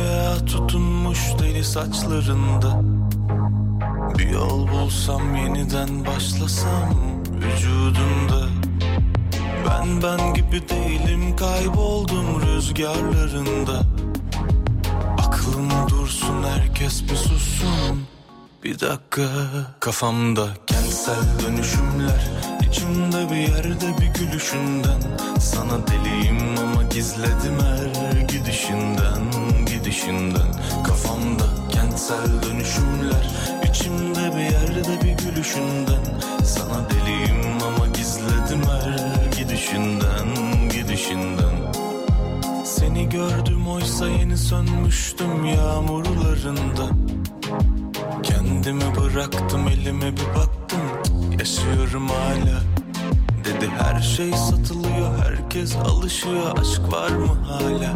[0.00, 2.82] Dünya tutunmuş deli saçlarında.
[4.18, 6.94] Bir yol bulsam yeniden başlasam
[7.32, 8.48] vücudunda
[9.66, 13.82] Ben ben gibi değilim kayboldum rüzgarlarında.
[15.18, 18.06] Aklım dursun herkes bir sussun.
[18.64, 19.28] Bir dakika
[19.80, 25.00] kafamda kentsel dönüşümler içimde bir yerde bir gülüşünden.
[25.40, 29.22] Sana deliyim ama gizledim her gidişinden
[29.66, 30.52] Gidişinden.
[30.84, 33.30] Kafamda kentsel dönüşümler
[33.70, 36.04] içimde bir yerde bir gülüşünden.
[36.44, 40.28] Sana deliyim ama gizledim her gidişinden
[40.72, 41.72] Gidişinden.
[42.64, 46.88] Seni gördüm oysa yeni sönmüştüm yağmurlarında.
[48.22, 50.80] Kendimi bıraktım elime bir baktım
[51.40, 52.60] Yaşıyorum hala.
[53.44, 56.58] Dedi her şey satılıyor herkes alışıyor.
[56.60, 57.94] Aşk var mı hala?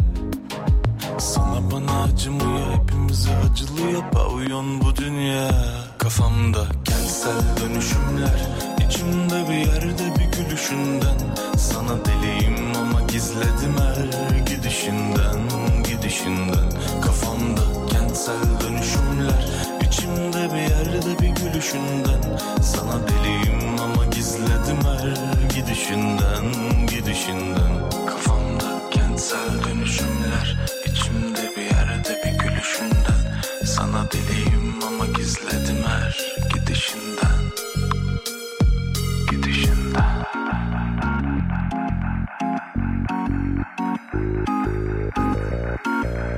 [1.19, 4.03] Sana bana acımıyor hepimize acılıyor.
[4.13, 5.51] Pavyon bu dünya.
[5.99, 8.49] Kafamda kentsel dönüşümler.
[8.89, 11.19] İçimde bir yerde bir gülüşünden.
[11.57, 15.39] Sana deliyim ama gizledim her gidişinden
[15.85, 16.71] Gidişinden.
[17.03, 22.39] Kafamda kentsel dönüşümler içimde bir yerde bir gülüşünden.
[22.63, 26.45] Sana deliyim ama gizledim her gidişinden
[26.87, 27.91] Gidişinden.
[28.07, 30.57] Kafamda kentsel dönüşümler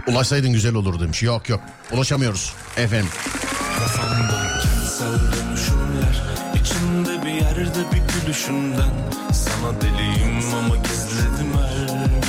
[0.07, 1.23] Ulaşsaydın güzel olur demiş.
[1.23, 1.61] Yok yok
[1.93, 3.09] ulaşamıyoruz efendim.
[3.79, 6.23] Kafamda kentsel dönüşümler
[6.61, 8.91] içimde bir yerde bir gülüşünden
[9.33, 11.87] Sana deliyim ama gizledim her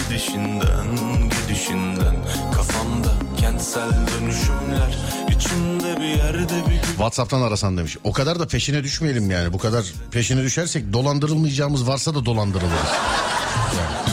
[0.10, 0.88] gidişinden
[1.30, 2.16] Gidişinden
[2.56, 3.10] Kafamda
[3.40, 4.98] kentsel dönüşümler
[5.36, 7.98] içimde bir yerde bir WhatsApp'tan arasan demiş.
[8.04, 9.54] O kadar da peşine düşmeyelim yani.
[9.54, 12.90] Bu kadar peşine düşersek dolandırılmayacağımız varsa da dolandırılırız.
[13.78, 14.07] Yani.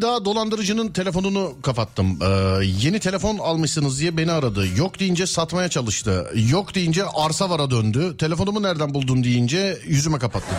[0.00, 2.18] Daha dolandırıcının telefonunu kapattım.
[2.22, 2.26] Ee,
[2.82, 4.66] yeni telefon almışsınız diye beni aradı.
[4.76, 6.30] Yok deyince satmaya çalıştı.
[6.50, 8.16] Yok deyince arsa vara döndü.
[8.16, 10.46] Telefonumu nereden buldun deyince yüzüme kapattı.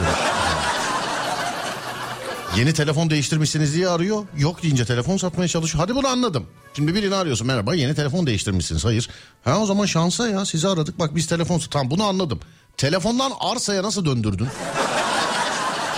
[2.57, 4.23] Yeni telefon değiştirmişsiniz diye arıyor.
[4.37, 5.83] Yok deyince telefon satmaya çalışıyor.
[5.83, 6.45] Hadi bunu anladım.
[6.75, 7.47] Şimdi birini arıyorsun.
[7.47, 8.85] Merhaba yeni telefon değiştirmişsiniz.
[8.85, 9.09] Hayır.
[9.43, 10.99] Ha o zaman şansa ya sizi aradık.
[10.99, 11.61] Bak biz telefon...
[11.71, 12.39] Tamam bunu anladım.
[12.77, 14.47] Telefondan arsaya nasıl döndürdün?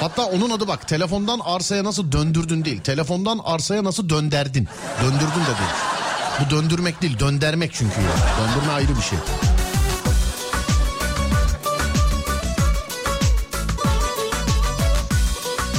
[0.02, 2.82] Hatta onun adı bak telefondan arsaya nasıl döndürdün değil.
[2.82, 4.68] Telefondan arsaya nasıl dönderdin.
[5.02, 5.72] Döndürdün de değil.
[6.40, 8.02] Bu döndürmek değil döndermek çünkü.
[8.02, 8.08] ya.
[8.40, 9.20] Döndürme ayrı bir şey.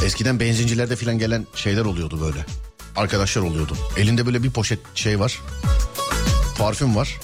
[0.05, 2.47] Eskiden benzincilerde filan gelen şeyler oluyordu böyle.
[2.97, 3.77] Arkadaşlar oluyordu.
[3.97, 5.41] Elinde böyle bir poşet şey var.
[6.59, 7.21] Parfüm var.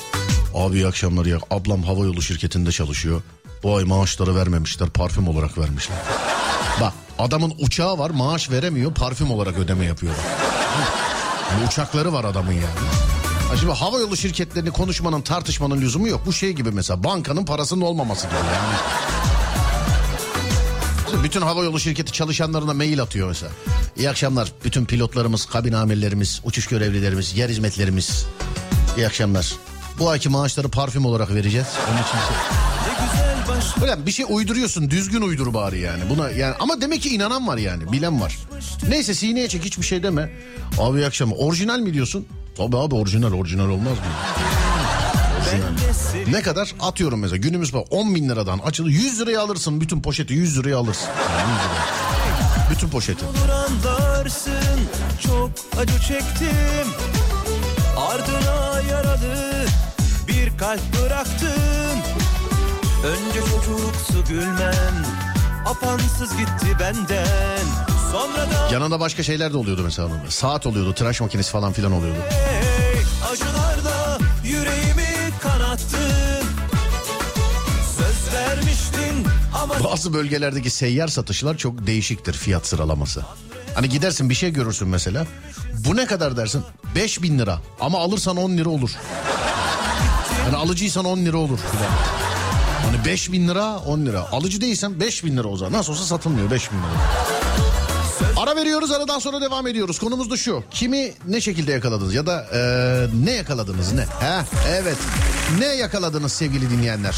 [0.54, 1.38] Abi iyi akşamlar ya.
[1.50, 3.22] Ablam havayolu şirketinde çalışıyor.
[3.62, 4.88] Bu ay maaşları vermemişler.
[4.88, 5.98] Parfüm olarak vermişler.
[6.80, 8.94] Bak adamın uçağı var maaş veremiyor.
[8.94, 10.24] Parfüm olarak ödeme yapıyorlar.
[11.52, 12.64] Yani uçakları var adamın yani.
[13.48, 16.20] Ha Şimdi havayolu şirketlerini konuşmanın tartışmanın lüzumu yok.
[16.26, 18.76] Bu şey gibi mesela bankanın parasının olmaması gibi yani.
[21.24, 23.52] Bütün havayolu şirketi çalışanlarına mail atıyor mesela.
[23.96, 28.26] İyi akşamlar bütün pilotlarımız, kabin amirlerimiz, uçuş görevlilerimiz, yer hizmetlerimiz.
[28.96, 29.54] İyi akşamlar.
[29.98, 31.66] Bu ayki maaşları parfüm olarak vereceğiz.
[31.88, 32.77] Onun için şey...
[33.84, 36.02] Ulan bir şey uyduruyorsun düzgün uydur bari yani.
[36.10, 38.38] Buna yani ama demek ki inanan var yani bilen var.
[38.88, 40.30] Neyse sineye çek hiçbir şey deme.
[40.78, 41.36] Abi akşamlar.
[41.38, 42.26] Orijinal mi diyorsun?
[42.56, 44.04] Tabii abi orijinal orijinal olmaz mı?
[45.40, 46.32] Orijinal.
[46.32, 46.74] Ne kadar?
[46.80, 50.76] Atıyorum mesela günümüz bak 10 bin liradan açılı 100 liraya alırsın bütün poşeti 100 liraya
[50.76, 51.08] alırsın.
[51.38, 52.70] Yani 100 liraya.
[52.70, 53.24] Bütün poşeti.
[55.26, 55.50] Çok
[55.80, 56.88] acı çektim
[57.96, 59.66] Ardına yaralı
[60.28, 61.67] bir kalp bıraktım
[63.04, 65.04] Önce çocuksu gülmem
[65.66, 67.64] Apansız gitti benden
[68.12, 70.08] Sonra da Yanında başka şeyler de oluyordu mesela.
[70.08, 70.18] onun.
[70.28, 72.18] Saat oluyordu, tıraş makinesi falan filan oluyordu.
[72.30, 73.00] hey,
[73.32, 76.46] acılarla yüreğimi kanattın
[77.96, 79.26] Söz vermiştin
[79.62, 83.22] ama Bazı bölgelerdeki seyyar satışlar çok değişiktir fiyat sıralaması.
[83.74, 85.26] Hani gidersin bir şey görürsün mesela.
[85.72, 86.62] Bu ne kadar dersin?
[86.94, 88.90] 5 bin lira ama alırsan 10 lira olur.
[90.44, 91.58] Hani alıcıysan 10 lira olur.
[91.58, 91.92] filan.
[92.86, 94.20] Hani 5 bin lira 10 lira.
[94.32, 95.72] Alıcı değilsen 5 bin lira o zaman.
[95.78, 96.86] Nasıl olsa satılmıyor 5 bin lira.
[98.36, 99.98] Ara veriyoruz aradan sonra devam ediyoruz.
[99.98, 100.64] Konumuz da şu.
[100.70, 104.04] Kimi ne şekilde yakaladınız ya da eee, ne yakaladınız ne?
[104.04, 104.96] Ha evet.
[105.58, 107.16] Ne yakaladınız sevgili dinleyenler?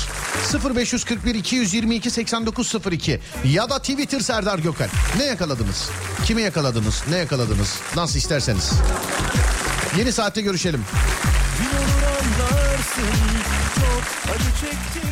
[0.75, 4.89] 0541 222 8902 ya da Twitter Serdar Gökal.
[5.19, 5.89] Ne yakaladınız?
[6.25, 7.03] Kimi yakaladınız?
[7.11, 7.79] Ne yakaladınız?
[7.97, 8.71] Nasıl isterseniz.
[9.99, 10.85] Yeni saatte görüşelim.
[11.59, 13.03] gün olur anlarsın
[13.75, 15.11] Çok acı çektim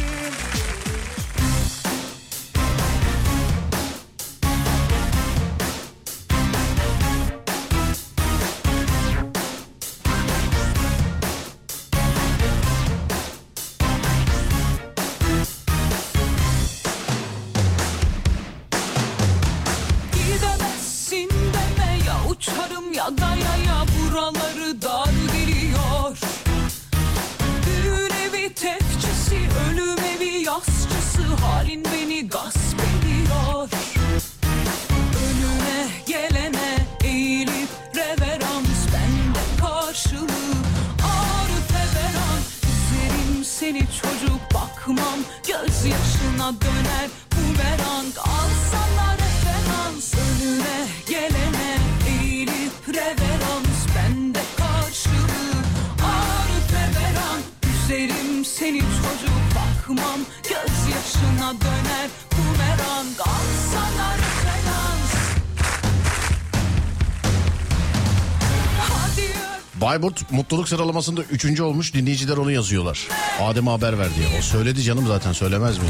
[69.88, 71.60] Bayburt mutluluk sıralamasında 3.
[71.60, 73.08] olmuş dinleyiciler onu yazıyorlar.
[73.40, 74.08] Adem'e haber ver.
[74.38, 75.84] O söyledi canım zaten söylemez mi?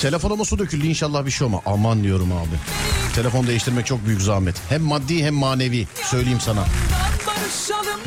[0.00, 1.60] Telefonuma su döküldü inşallah bir şey olma.
[1.66, 2.56] Aman diyorum abi.
[3.14, 4.56] Telefon değiştirmek çok büyük zahmet.
[4.68, 6.64] Hem maddi hem manevi söyleyeyim sana.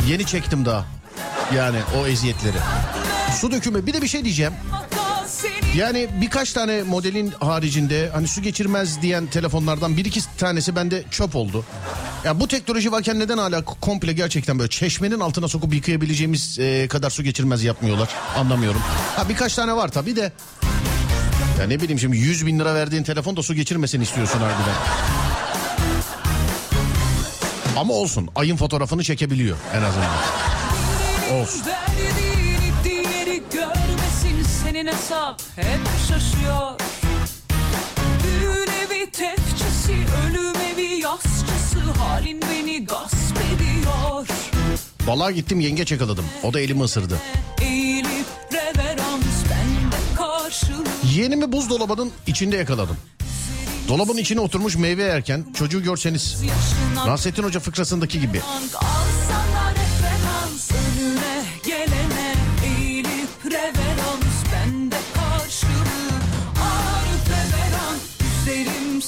[0.07, 0.85] Yeni çektim daha.
[1.55, 2.57] Yani o eziyetleri.
[3.41, 4.53] Su dökümü bir de bir şey diyeceğim.
[5.75, 11.35] Yani birkaç tane modelin haricinde hani su geçirmez diyen telefonlardan bir iki tanesi bende çöp
[11.35, 11.65] oldu.
[12.25, 17.09] Ya bu teknoloji varken neden hala komple gerçekten böyle çeşmenin altına sokup yıkayabileceğimiz e, kadar
[17.09, 18.81] su geçirmez yapmıyorlar anlamıyorum.
[19.15, 20.31] Ha birkaç tane var tabii de.
[21.59, 24.75] Ya ne bileyim şimdi 100 bin lira verdiğin telefon da su geçirmesin istiyorsun harbiden.
[27.77, 30.11] Ama olsun ayın fotoğrafını çekebiliyor en azından.
[31.41, 31.61] Olsun.
[34.85, 36.71] Hesap hep şaşıyor
[38.23, 39.93] Düğün evi tefçisi
[40.25, 44.27] ölüm evi yasçısı halin beni gasp ediyor
[45.07, 46.25] Balığa gittim yengeç yakaladım.
[46.43, 47.19] O da elimi ısırdı.
[47.61, 50.83] Eğilip reverans bende karşılığı
[51.15, 52.97] Yeğenimi buzdolabının içinde yakaladım.
[53.87, 56.43] Dolabın içine oturmuş meyve yerken çocuğu görseniz.
[56.95, 58.41] Nasrettin Hoca fıkrasındaki gibi.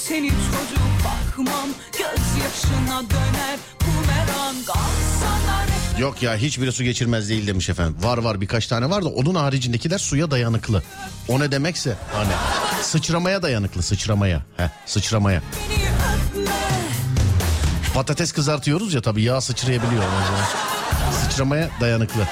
[0.07, 5.67] Seni çocuk bakmam gözyaşına döner bumerang Alsana
[5.99, 7.97] Yok ya hiçbiri su geçirmez değil demiş efendim.
[8.03, 10.83] Var var birkaç tane var da onun haricindekiler suya dayanıklı.
[11.27, 12.31] O ne demekse hani
[12.81, 14.45] sıçramaya dayanıklı sıçramaya.
[14.57, 15.41] Heh, sıçramaya.
[17.93, 20.03] Patates kızartıyoruz ya tabii yağ sıçrayabiliyor.
[21.23, 22.27] Sıçramaya dayanıklı.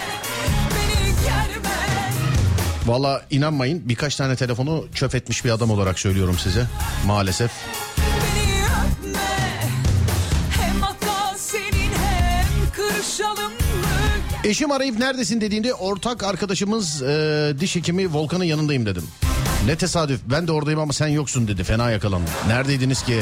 [2.86, 6.66] Valla inanmayın birkaç tane telefonu çöp etmiş bir adam olarak söylüyorum size.
[7.06, 7.52] Maalesef.
[7.52, 9.20] öpme
[10.50, 10.84] Hem
[14.44, 19.04] Eşim arayıp neredesin dediğinde ortak arkadaşımız e, diş hekimi Volkan'ın yanındayım dedim.
[19.66, 22.34] Ne tesadüf ben de oradayım ama sen yoksun dedi fena yakalandım.
[22.48, 23.22] Neredeydiniz ki?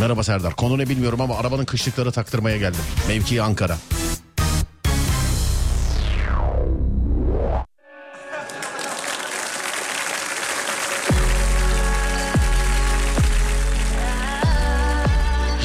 [0.00, 0.56] Merhaba Serdar.
[0.56, 2.80] Konu ne bilmiyorum ama arabanın kışlıkları taktırmaya geldim.
[3.08, 3.76] Mevki Ankara.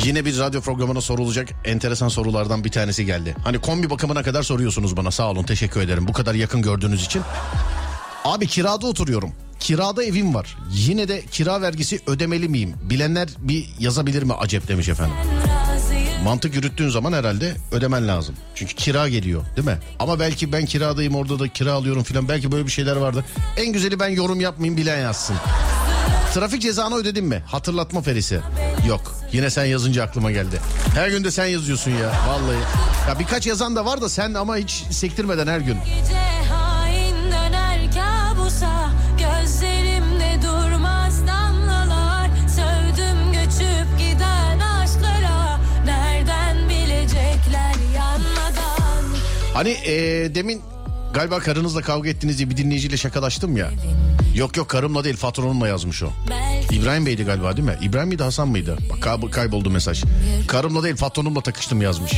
[0.05, 3.35] Yine bir radyo programına sorulacak enteresan sorulardan bir tanesi geldi.
[3.43, 7.21] Hani kombi bakımına kadar soruyorsunuz bana sağ olun teşekkür ederim bu kadar yakın gördüğünüz için.
[8.25, 9.31] Abi kirada oturuyorum.
[9.59, 10.57] Kirada evim var.
[10.71, 12.73] Yine de kira vergisi ödemeli miyim?
[12.83, 15.15] Bilenler bir yazabilir mi acep demiş efendim.
[16.23, 18.35] Mantık yürüttüğün zaman herhalde ödemen lazım.
[18.55, 19.77] Çünkü kira geliyor değil mi?
[19.99, 22.27] Ama belki ben kiradayım orada da kira alıyorum filan.
[22.29, 23.25] Belki böyle bir şeyler vardı.
[23.57, 25.35] En güzeli ben yorum yapmayayım bilen yazsın.
[26.33, 27.43] Trafik cezanı ödedin mi?
[27.47, 28.39] Hatırlatma ferisi.
[28.87, 29.15] Yok.
[29.31, 30.59] Yine sen yazınca aklıma geldi.
[30.95, 32.11] Her gün de sen yazıyorsun ya.
[32.27, 32.57] Vallahi.
[33.07, 35.77] Ya birkaç yazan da var da sen ama hiç sektirmeden her gün.
[49.53, 50.61] Hani eee, demin
[51.13, 53.69] galiba karınızla kavga ettiniz diye bir dinleyiciyle şakalaştım ya.
[54.35, 56.09] Yok yok karımla değil patronumla yazmış o.
[56.71, 57.77] İbrahim Bey'di galiba değil mi?
[57.81, 58.77] İbrahim miydi Hasan mıydı?
[58.89, 60.03] Bak kay- kayboldu mesaj.
[60.47, 62.11] Karımla değil patronumla takıştım yazmış.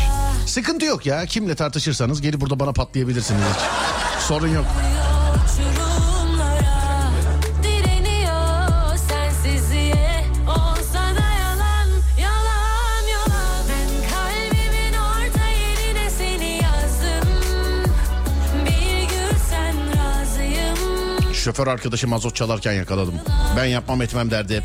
[0.46, 1.26] Sıkıntı yok ya.
[1.26, 4.22] Kimle tartışırsanız gelip burada bana patlayabilirsiniz hiç.
[4.24, 4.66] Sorun yok.
[21.46, 23.16] Şoför arkadaşım azot çalarken yakaladım.
[23.58, 24.64] Ben yapmam etmem derdi hep.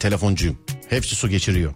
[0.00, 0.58] Telefoncuyum.
[0.88, 1.74] Hepsi su geçiriyor.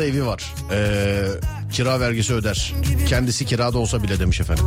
[0.00, 0.54] Kirada evi var.
[0.72, 1.26] Ee,
[1.72, 2.74] kira vergisi öder.
[3.08, 4.64] Kendisi kirada olsa bile demiş efendim.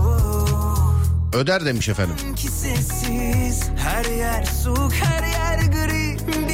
[1.34, 2.16] Öder demiş efendim.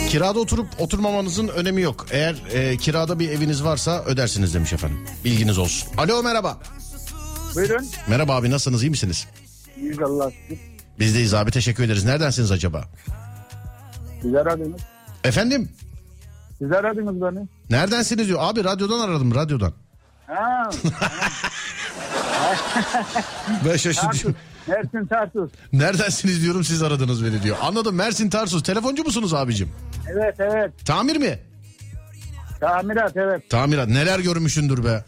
[0.10, 2.06] Kirada oturup oturmamanızın önemi yok.
[2.12, 5.00] Eğer e, kirada bir eviniz varsa ödersiniz demiş efendim.
[5.26, 5.90] Bilginiz olsun.
[5.98, 6.60] Alo merhaba.
[7.56, 7.88] Buyurun.
[8.08, 9.28] Merhaba abi nasılsınız iyi misiniz?
[9.78, 10.58] İyiyiz Allah'a şükür.
[11.00, 12.06] Bizdeyiz abi teşekkür ederiz.
[12.06, 12.86] Neredensiniz acaba?
[14.22, 14.82] Siz aradınız.
[15.24, 15.70] Efendim?
[16.60, 17.48] Siz aradınız beni.
[17.70, 18.40] Neredensiniz diyor.
[18.42, 19.74] Abi radyodan aradım radyodan.
[20.28, 20.70] Ha,
[23.66, 24.36] Ben şaşırdım.
[24.68, 25.52] Mersin Tarsus.
[25.74, 27.58] Neredensiniz diyorum siz aradınız beni diyor.
[27.62, 28.64] Anladım Mersin Tarsus.
[28.64, 29.70] Telefoncu musunuz abicim?
[30.12, 30.72] Evet evet.
[30.86, 31.40] Tamir mi?
[32.60, 33.50] Tamirat evet.
[33.50, 35.04] Tamirat neler görmüşündür be.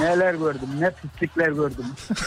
[0.00, 0.68] Neler gördüm.
[0.78, 1.84] Ne pislikler gördüm.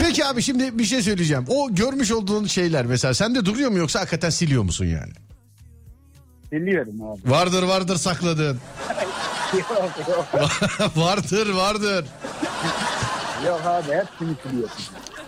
[0.00, 1.44] Peki abi şimdi bir şey söyleyeceğim.
[1.48, 5.12] O görmüş olduğun şeyler mesela sende duruyor mu yoksa hakikaten siliyor musun yani?
[6.62, 7.30] Biliyorum abi.
[7.30, 8.58] Vardır vardır sakladın.
[9.54, 10.26] yok yok.
[10.96, 12.04] vardır vardır.
[13.46, 14.74] Yok abi hepsini siliyorum.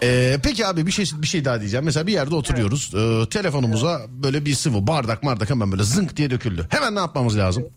[0.02, 1.84] Ee, peki abi bir şey bir şey daha diyeceğim.
[1.84, 2.92] Mesela bir yerde oturuyoruz.
[2.94, 6.66] Ee, telefonumuza böyle bir sıvı bardak bardak hemen böyle zınk diye döküldü.
[6.70, 7.68] Hemen ne yapmamız lazım?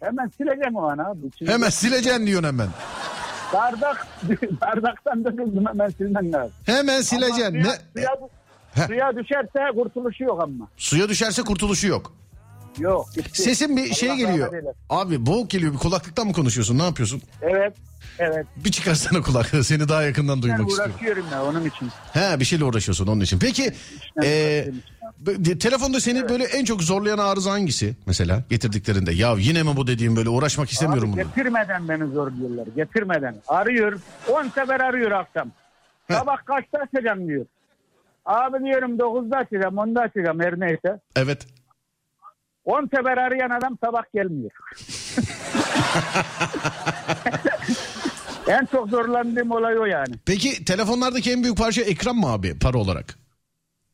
[0.00, 1.20] Hemen sileceğim o an abi.
[1.38, 2.68] Çünkü Hemen sileceksin diyorsun hemen.
[3.52, 4.06] Bardak,
[4.60, 6.52] bardaktan döküldüm hemen silmen lazım.
[6.66, 7.44] Hemen sileceksin.
[7.44, 7.78] Ama suya, Ne?
[8.02, 8.10] suya,
[8.74, 8.86] Heh.
[8.86, 10.68] suya düşerse kurtuluşu yok ama.
[10.76, 12.12] Suya düşerse kurtuluşu yok.
[12.78, 13.06] Yok.
[13.14, 13.42] gitti.
[13.42, 14.52] Sesin bir şey geliyor.
[14.90, 15.72] Abi boğuk geliyor.
[15.72, 16.78] Bir kulaklıktan mı konuşuyorsun?
[16.78, 17.22] Ne yapıyorsun?
[17.42, 17.74] Evet.
[18.18, 18.46] Evet.
[18.56, 19.64] Bir çıkarsana kulaklığı.
[19.64, 20.92] Seni daha yakından Ben duymak istiyorum.
[20.94, 21.88] uğraşıyorum ya onun için.
[22.12, 23.38] He bir şeyle uğraşıyorsun onun için.
[23.38, 23.72] Peki
[24.24, 24.64] e,
[25.60, 29.12] telefonda seni böyle en çok zorlayan arıza hangisi mesela getirdiklerinde?
[29.12, 31.24] Ya yine mi bu dediğim böyle uğraşmak istemiyorum Abi bunu.
[31.28, 32.66] getirmeden beni zorluyorlar.
[32.76, 33.36] Getirmeden.
[33.48, 33.98] Arıyor.
[34.32, 35.50] 10 sefer arıyor akşam.
[36.10, 37.46] Sabah kaçta açacağım diyor.
[38.24, 41.00] Abi diyorum 9'da açacağım 10'da açacağım her neyse.
[41.16, 41.46] Evet.
[42.64, 44.50] 10 sefer arayan adam sabah gelmiyor.
[48.48, 50.14] en çok zorlandığım olay o yani.
[50.26, 53.18] Peki telefonlardaki en büyük parça ekran mı abi para olarak?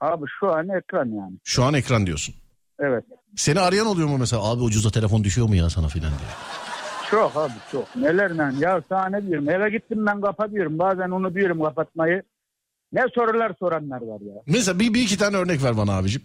[0.00, 1.32] Abi şu an ekran yani.
[1.44, 2.34] Şu an ekran diyorsun.
[2.78, 3.04] Evet.
[3.36, 6.30] Seni arayan oluyor mu mesela abi ucuza telefon düşüyor mu ya sana filan diye.
[7.10, 7.96] Çok abi çok.
[7.96, 12.22] Nelerle ya sana ne diyorum eve gittim ben kapatıyorum bazen onu diyorum kapatmayı.
[12.92, 14.42] Ne sorular soranlar var ya.
[14.46, 16.22] Mesela bir, bir iki tane örnek ver bana abicim.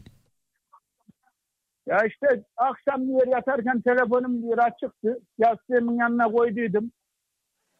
[1.87, 5.19] Ya işte akşam diyor yatarken telefonum diyor açıktı.
[5.37, 6.91] Yastığımın yanına koyduydum.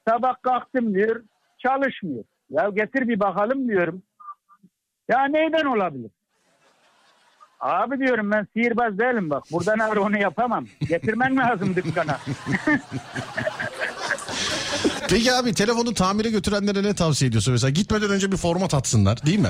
[0.08, 1.24] Sabah kalktım diyor
[1.58, 2.24] çalışmıyor.
[2.50, 4.04] Ya getir bir bakalım diyorum.
[5.10, 6.12] Ya neyden olabilir?
[7.60, 9.44] Abi diyorum ben sihirbaz değilim bak.
[9.52, 10.66] Buradan ağır onu yapamam.
[10.90, 12.18] Getirmen lazım dükkana.
[15.10, 17.54] Peki abi telefonu tamire götürenlere ne tavsiye ediyorsun?
[17.54, 19.50] Mesela gitmeden önce bir format atsınlar değil mi?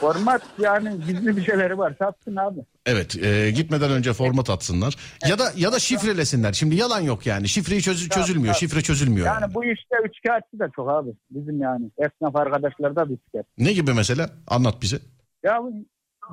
[0.00, 1.94] Format yani gizli bir şeyleri var.
[1.98, 2.60] Satsın abi.
[2.86, 4.96] Evet e, gitmeden önce format atsınlar.
[5.28, 6.52] Ya da ya da şifrelesinler.
[6.52, 7.48] Şimdi yalan yok yani.
[7.48, 8.54] Şifreyi çöz, çözülmüyor.
[8.54, 9.26] Şifre çözülmüyor.
[9.26, 9.42] Yani.
[9.42, 11.10] Yani bu işte üçkağıtçı da çok abi.
[11.30, 13.46] Bizim yani esnaf arkadaşlar da bir üçkağıt.
[13.58, 14.30] Ne gibi mesela?
[14.46, 14.98] Anlat bize.
[15.44, 15.58] Ya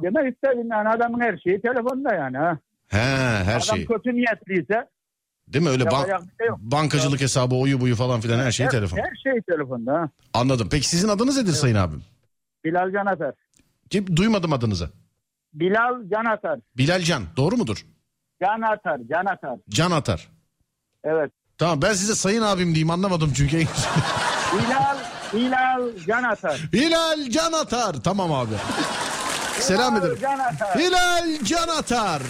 [0.04, 2.58] demek istedim yani adamın her şeyi telefonda yani ha.
[2.88, 2.98] He
[3.44, 3.86] her Adam şey.
[3.86, 4.88] kötü niyetliyse
[5.48, 8.98] Değil mi öyle ban- şey bankacılık hesabı oyu buyu falan filan her şey her, telefon.
[8.98, 10.10] her şey telefonda ha.
[10.34, 10.68] Anladım.
[10.72, 12.04] Peki sizin adınız nedir sayın abim?
[12.66, 13.34] Bilal Can Atar.
[13.90, 14.90] Kim duymadım adınızı.
[15.54, 16.60] Bilal Can Atar.
[16.78, 17.24] Bilal Can.
[17.38, 17.86] Doğru mudur?
[18.44, 19.00] Can Atar.
[19.10, 19.58] Can Atar.
[19.70, 20.28] Can Atar.
[21.04, 21.32] Evet.
[21.58, 23.58] Tamam ben size sayın abim diyeyim anlamadım çünkü.
[24.54, 24.98] Bilal,
[25.34, 26.70] Bilal Can Atar.
[26.74, 27.94] Hilal Can Atar.
[28.04, 28.54] Tamam abi.
[29.60, 30.20] Selam Bilal ederim.
[30.22, 30.80] Can Atar.
[30.80, 32.22] Hilal Can Atar.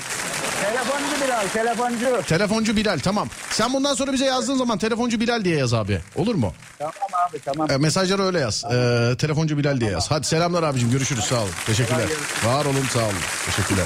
[0.62, 2.24] Telefoncu Bilal, telefoncu.
[2.28, 3.30] Telefoncu Bilal tamam.
[3.52, 6.00] Sen bundan sonra bize yazdığın zaman telefoncu Bilal diye yaz abi.
[6.16, 6.54] Olur mu?
[6.80, 6.94] Tamam
[7.30, 7.72] abi tamam.
[7.72, 8.64] E, mesajları öyle yaz.
[8.66, 10.12] E, telefoncu Bilal diye yaz.
[10.12, 11.50] Hadi selamlar abicim görüşürüz sağ olun.
[11.66, 12.08] Teşekkürler.
[12.46, 13.14] Var olun sağ olun.
[13.46, 13.86] Teşekkürler.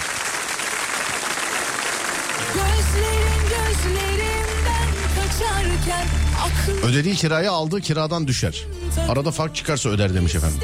[6.84, 8.66] Ödediği kirayı aldığı kiradan düşer.
[9.10, 10.60] Arada fark çıkarsa öder demiş efendim.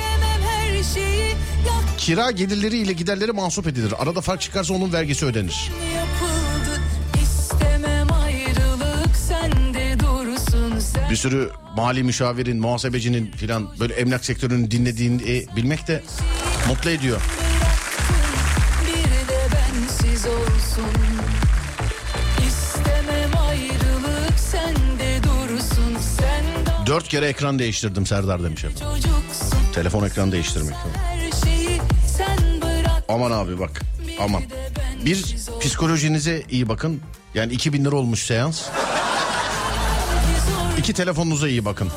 [2.07, 3.93] Kira gelirleri ile giderleri mahsup edilir.
[3.99, 5.71] Arada fark çıkarsa onun vergisi ödenir.
[11.09, 16.03] Bir sürü mali müşavirin, muhasebecinin filan böyle emlak sektörünün dinlediğini bilmek de
[16.67, 17.21] mutlu ediyor.
[26.85, 28.87] Dört kere ekran değiştirdim Serdar demiş efendim.
[29.73, 30.75] Telefon ekranı değiştirmek.
[30.75, 31.16] sen
[33.09, 33.81] Aman abi bak
[34.19, 34.43] aman.
[35.05, 37.01] Bir psikolojinize iyi bakın.
[37.33, 38.61] Yani 2000 lira olmuş seans.
[40.77, 41.91] İki telefonunuza iyi bakın.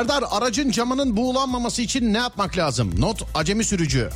[0.00, 3.00] Serdar aracın camının buğulanmaması için ne yapmak lazım?
[3.00, 4.10] Not acemi sürücü.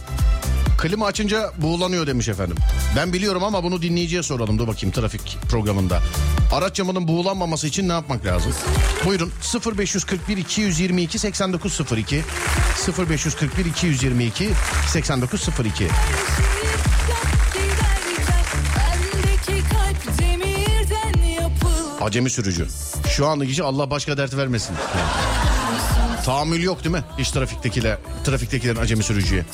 [0.79, 2.57] Klima açınca buğulanıyor demiş efendim.
[2.97, 4.59] Ben biliyorum ama bunu dinleyiciye soralım.
[4.59, 6.01] Dur bakayım trafik programında.
[6.53, 8.53] Araç camının buğulanmaması için ne yapmak lazım?
[9.07, 9.33] Buyurun
[9.79, 12.23] 0541 222 8902
[13.09, 14.49] 0541 222
[14.89, 15.89] 8902
[18.77, 22.67] Bendeki kalp demirden yapıl Acemi sürücü.
[23.11, 24.75] Şu andaki kişi Allah başka dert vermesin.
[24.75, 25.34] Yani.
[26.25, 27.03] Tahammül yok değil mi?
[27.19, 29.45] Hiç trafiktekiler, trafiktekilerin acemi sürücüye.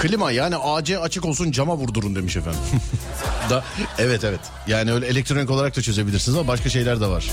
[0.00, 2.60] Klima yani AC açık olsun cama vurdurun demiş efendim.
[3.50, 3.64] da
[3.98, 4.40] evet evet.
[4.66, 7.30] Yani öyle elektronik olarak da çözebilirsiniz ama başka şeyler de var.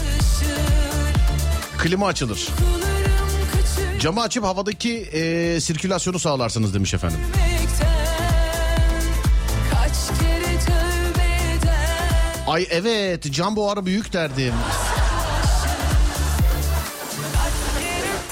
[1.77, 2.47] Klima açılır.
[3.99, 7.19] Camı açıp havadaki e, sirkülasyonu sağlarsınız demiş efendim.
[12.47, 14.53] Ay evet cam buharı büyük derdim.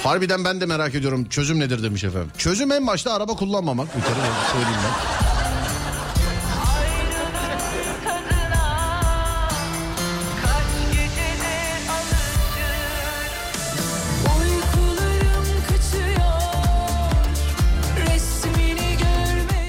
[0.06, 2.32] Harbiden ben de merak ediyorum çözüm nedir demiş efendim.
[2.38, 4.14] Çözüm en başta araba kullanmamak bir kere
[4.52, 5.26] söyleyeyim ben.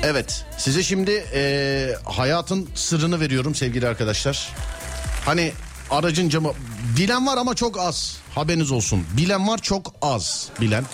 [0.02, 4.52] Evet size şimdi e, hayatın sırrını veriyorum sevgili arkadaşlar.
[5.24, 5.52] Hani
[5.90, 6.52] aracın camı
[6.98, 9.04] bilen var ama çok az haberiniz olsun.
[9.16, 10.84] Bilen var çok az bilen.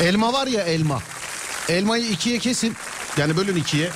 [0.00, 1.02] Elma var ya elma.
[1.68, 2.76] Elmayı ikiye kesin
[3.18, 3.90] yani bölün ikiye.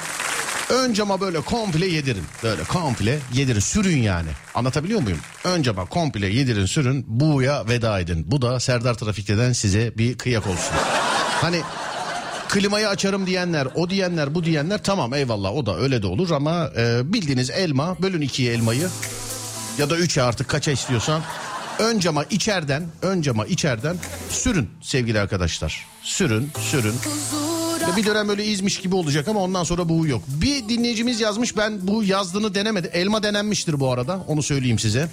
[0.71, 2.25] Ön cama böyle komple yedirin.
[2.43, 4.29] Böyle komple yedirin sürün yani.
[4.55, 5.19] Anlatabiliyor muyum?
[5.45, 8.31] Ön cama komple yedirin sürün buğuya veda edin.
[8.31, 10.75] Bu da Serdar Trafik'ten size bir kıyak olsun.
[11.41, 11.61] Hani
[12.49, 16.71] klimayı açarım diyenler, o diyenler, bu diyenler tamam eyvallah o da öyle de olur ama
[16.77, 18.89] e, bildiğiniz elma bölün ikiye elmayı
[19.81, 21.23] ya da üçe artık kaça istiyorsan
[21.79, 23.97] ön cama içeriden, ön cama içeriden
[24.31, 25.87] sürün sevgili arkadaşlar.
[26.03, 26.95] Sürün, sürün.
[27.89, 30.23] Ya bir dönem böyle izmiş gibi olacak ama ondan sonra bu yok.
[30.29, 32.91] Bir dinleyicimiz yazmış ben bu yazdığını denemedim.
[32.95, 35.09] Elma denenmiştir bu arada onu söyleyeyim size.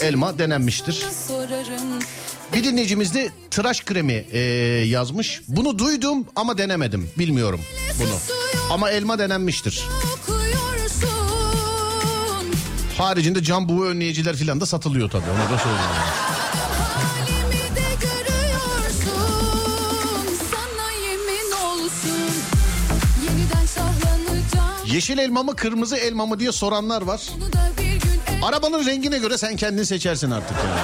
[0.00, 1.06] Elma denenmiştir.
[2.54, 4.38] Bir dinleyicimiz de tıraş kremi e,
[4.86, 5.42] yazmış.
[5.48, 7.10] Bunu duydum ama denemedim.
[7.18, 7.60] Bilmiyorum
[8.00, 8.18] bunu.
[8.70, 9.84] Ama elma denenmiştir.
[12.98, 15.24] Haricinde cam buğu önleyiciler falan da satılıyor tabii.
[15.30, 15.90] Onu da söyleyeyim.
[24.86, 27.22] Yeşil elma mı kırmızı elma mı diye soranlar var.
[28.42, 30.56] Arabanın rengine göre sen kendin seçersin artık.
[30.56, 30.80] Yani.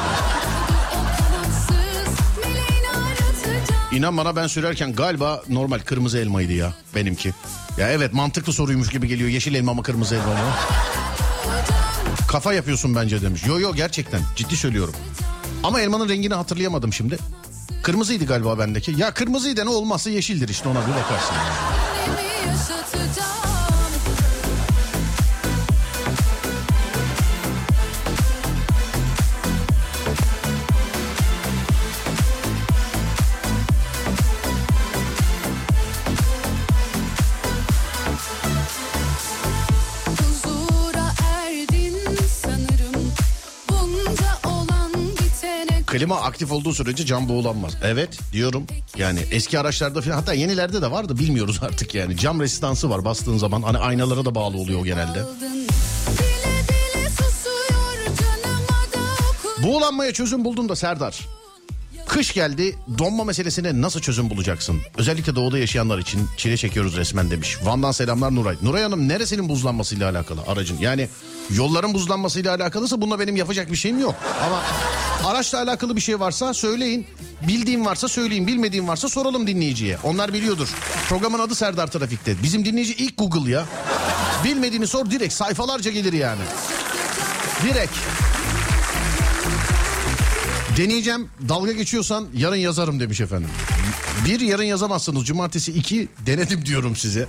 [3.92, 7.34] İnan bana ben sürerken galiba normal kırmızı elmaydı ya benimki.
[7.78, 9.28] Ya evet mantıklı soruymuş gibi geliyor.
[9.28, 10.38] Yeşil elma mı kırmızı elma mı?
[12.34, 13.46] Kafa yapıyorsun bence demiş.
[13.46, 14.94] Yo yo gerçekten ciddi söylüyorum.
[15.62, 17.18] Ama elmanın rengini hatırlayamadım şimdi.
[17.82, 18.94] Kırmızıydı galiba bendeki.
[18.98, 21.34] Ya kırmızıydı ne olmazsa yeşildir işte ona bir bakarsın.
[21.34, 21.73] yani.
[46.04, 47.76] Klima aktif olduğu sürece cam boğulanmaz.
[47.84, 48.66] Evet diyorum.
[48.96, 52.16] Yani eski araçlarda falan hatta yenilerde de vardı bilmiyoruz artık yani.
[52.16, 55.22] Cam resistansı var bastığın zaman hani aynalara da bağlı oluyor genelde.
[59.62, 61.20] Buğulanmaya çözüm buldum da Serdar.
[62.06, 64.80] Kış geldi donma meselesine nasıl çözüm bulacaksın?
[64.98, 67.58] Özellikle doğuda yaşayanlar için çile çekiyoruz resmen demiş.
[67.62, 68.56] Van'dan selamlar Nuray.
[68.62, 70.78] Nuray Hanım neresinin buzlanmasıyla alakalı aracın?
[70.78, 71.08] Yani
[71.50, 74.14] yolların buzlanmasıyla alakalısa bununla benim yapacak bir şeyim yok.
[74.46, 74.62] Ama
[75.30, 77.06] araçla alakalı bir şey varsa söyleyin.
[77.48, 78.46] Bildiğim varsa söyleyin.
[78.46, 79.98] Bilmediğim varsa soralım dinleyiciye.
[80.02, 80.68] Onlar biliyordur.
[81.08, 82.42] Programın adı Serdar Trafik'te.
[82.42, 83.64] Bizim dinleyici ilk Google ya.
[84.44, 86.42] Bilmediğini sor direkt sayfalarca gelir yani.
[87.62, 87.92] Direkt.
[90.76, 91.28] Deneyeceğim.
[91.48, 93.48] Dalga geçiyorsan yarın yazarım demiş efendim.
[94.24, 95.24] Bir yarın yazamazsınız.
[95.24, 97.26] Cumartesi iki denedim diyorum size.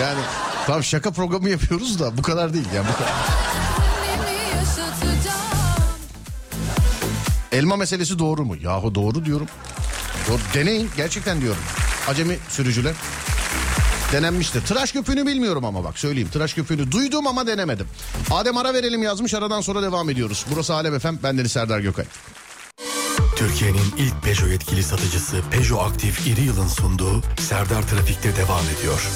[0.00, 0.20] Yani
[0.66, 3.12] tam şaka programı yapıyoruz da bu kadar değil yani bu kadar.
[7.52, 8.56] Elma meselesi doğru mu?
[8.62, 9.46] Yahu doğru diyorum.
[10.28, 10.38] Doğru.
[10.54, 11.62] Deneyin gerçekten diyorum.
[12.08, 12.94] Acemi sürücüler.
[14.12, 14.62] Denenmiştir.
[14.66, 16.28] Tıraş köpüğünü bilmiyorum ama bak söyleyeyim.
[16.32, 17.86] Tıraş köpüğünü duydum ama denemedim.
[18.30, 20.46] Adem ara verelim yazmış aradan sonra devam ediyoruz.
[20.54, 21.18] Burası Alem Efem.
[21.22, 22.04] Ben Deniz Serdar Gökay.
[23.42, 29.08] Türkiye'nin ilk Peugeot yetkili satıcısı Peugeot Aktif İri Yıl'ın sunduğu Serdar Trafik'te devam ediyor.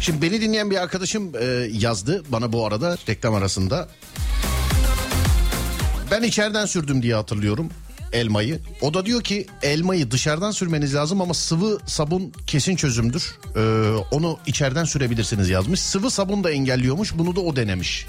[0.00, 3.88] Şimdi beni dinleyen bir arkadaşım e, yazdı bana bu arada reklam arasında.
[6.10, 7.70] Ben içeriden sürdüm diye hatırlıyorum
[8.12, 8.60] elmayı.
[8.80, 13.34] O da diyor ki elmayı dışarıdan sürmeniz lazım ama sıvı sabun kesin çözümdür.
[13.56, 13.60] Ee,
[14.10, 15.80] onu içeriden sürebilirsiniz yazmış.
[15.80, 18.06] Sıvı sabun da engelliyormuş bunu da o denemiş.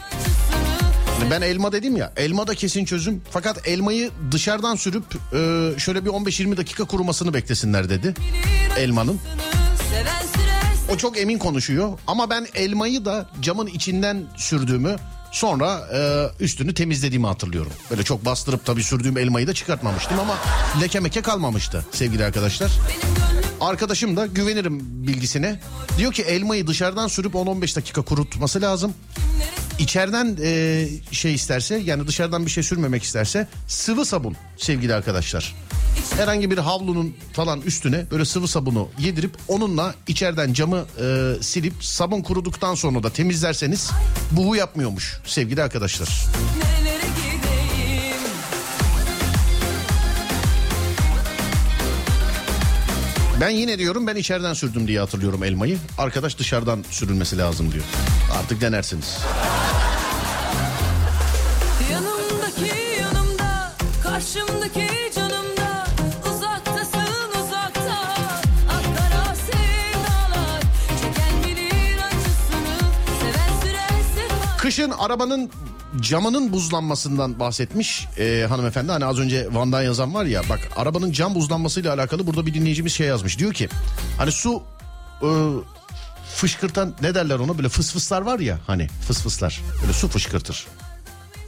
[1.32, 6.10] Ben elma dedim ya elma da kesin çözüm fakat elmayı dışarıdan sürüp e, şöyle bir
[6.10, 8.14] 15-20 dakika kurumasını beklesinler dedi
[8.78, 9.20] elmanın.
[10.94, 14.96] O çok emin konuşuyor ama ben elmayı da camın içinden sürdüğümü
[15.32, 17.72] sonra e, üstünü temizlediğimi hatırlıyorum.
[17.92, 20.36] Böyle çok bastırıp tabii sürdüğüm elmayı da çıkartmamıştım ama
[20.82, 22.72] leke meke kalmamıştı sevgili arkadaşlar.
[23.62, 25.60] Arkadaşım da güvenirim bilgisine.
[25.98, 28.94] Diyor ki elmayı dışarıdan sürüp 10-15 dakika kurutması lazım.
[29.80, 35.56] İçeriden e, şey isterse yani dışarıdan bir şey sürmemek isterse sıvı sabun sevgili arkadaşlar.
[36.18, 42.22] Herhangi bir havlunun falan üstüne böyle sıvı sabunu yedirip onunla içeriden camı e, silip sabun
[42.22, 43.90] kuruduktan sonra da temizlerseniz
[44.32, 46.10] buğu yapmıyormuş sevgili arkadaşlar.
[46.60, 46.99] nerelere
[53.42, 55.78] Ben yine diyorum ben içeriden sürdüm diye hatırlıyorum elmayı.
[55.98, 57.84] Arkadaş dışarıdan sürülmesi lazım diyor.
[58.40, 59.18] Artık denersiniz.
[61.92, 63.74] Yanımdaki yanımda
[64.04, 65.88] Karşımdaki canımda
[66.30, 68.00] Uzaktasın uzakta
[68.70, 70.62] Akkara sevdalar
[71.02, 74.28] Çeken bilir acısını Seven sürerse
[74.58, 75.52] Kışın arabanın
[76.02, 78.92] camının buzlanmasından bahsetmiş e, hanımefendi.
[78.92, 82.94] Hani az önce Van'dan yazan var ya bak arabanın cam buzlanmasıyla alakalı burada bir dinleyicimiz
[82.94, 83.40] şey yazmış.
[83.40, 83.70] Diyor ki
[84.18, 84.64] hani su
[85.22, 85.30] e,
[86.36, 90.68] fışkırtan ne derler ona böyle fısfıslar var ya hani fısfıslar böyle su fışkırtır.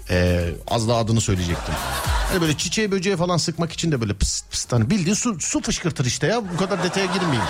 [0.10, 1.74] E, az daha adını söyleyecektim.
[2.30, 5.62] Hani böyle çiçeğe böceğe falan sıkmak için de böyle pıs pıs hani bildiğin su, su
[5.62, 7.46] fışkırtır işte ya bu kadar detaya girmeyeyim.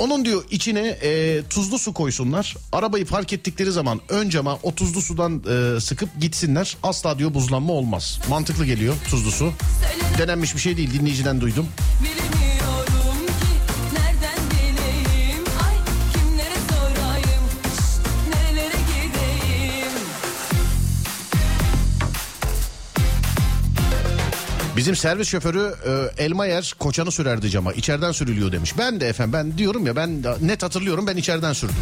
[0.00, 2.56] Onun diyor içine e, tuzlu su koysunlar.
[2.72, 6.76] Arabayı fark ettikleri zaman ön cama o tuzlu sudan e, sıkıp gitsinler.
[6.82, 8.20] Asla diyor buzlanma olmaz.
[8.28, 9.52] Mantıklı geliyor tuzlu su.
[10.18, 11.66] Denenmiş bir şey değil dinleyiciden duydum.
[12.02, 12.49] Bilemiyorum
[24.80, 25.74] Bizim servis şoförü
[26.18, 27.72] e, elma yer koçanı sürerdi cama.
[27.72, 28.74] İçeriden sürülüyor demiş.
[28.78, 31.76] Ben de efendim ben diyorum ya ben net hatırlıyorum ben içeriden sürdüm.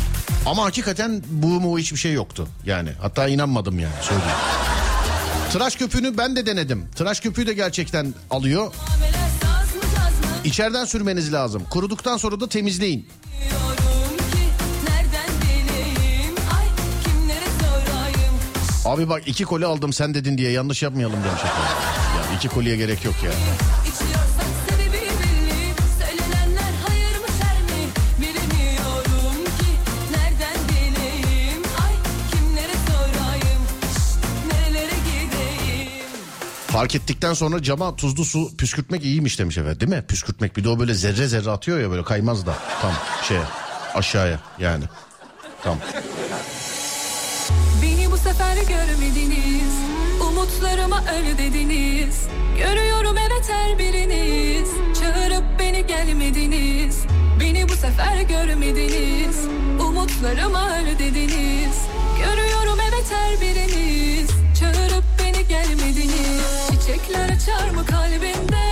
[0.46, 2.49] Ama hakikaten bu mu hiçbir şey yoktu.
[2.66, 4.36] Yani hatta inanmadım yani söyleyeyim.
[5.53, 6.88] Tıraş köpüğünü ben de denedim.
[6.96, 8.72] Tıraş köpüğü de gerçekten alıyor.
[10.44, 11.62] İçeriden sürmeniz lazım.
[11.70, 13.09] Kuruduktan sonra da temizleyin.
[18.84, 21.88] Abi bak iki koli aldım sen dedin diye yanlış yapmayalım demiş efendim.
[22.39, 23.30] İki koliye gerek yok ya.
[36.66, 40.07] Fark ettikten sonra cama tuzlu su püskürtmek iyiymiş demiş efendim değil mi?
[40.09, 42.93] Püskürtmek bir de o böyle zerre zerre atıyor ya böyle kaymaz da tam
[43.28, 43.39] şey
[43.95, 44.84] aşağıya yani.
[45.62, 45.78] Tam.
[47.82, 49.72] Beni bu sefer görmediniz
[50.39, 52.26] Umutlarıma öl dediniz.
[52.59, 54.68] Görüyorum evet her biriniz.
[55.01, 57.05] Çağırıp beni gelmediniz.
[57.41, 59.36] Beni bu sefer görmediniz.
[59.80, 61.76] Umutlarıma öl dediniz.
[62.18, 64.30] Görüyorum evet her biriniz.
[64.61, 66.70] Çağırıp beni gelmediniz.
[66.70, 68.68] Çiçekler açar mı kalbinde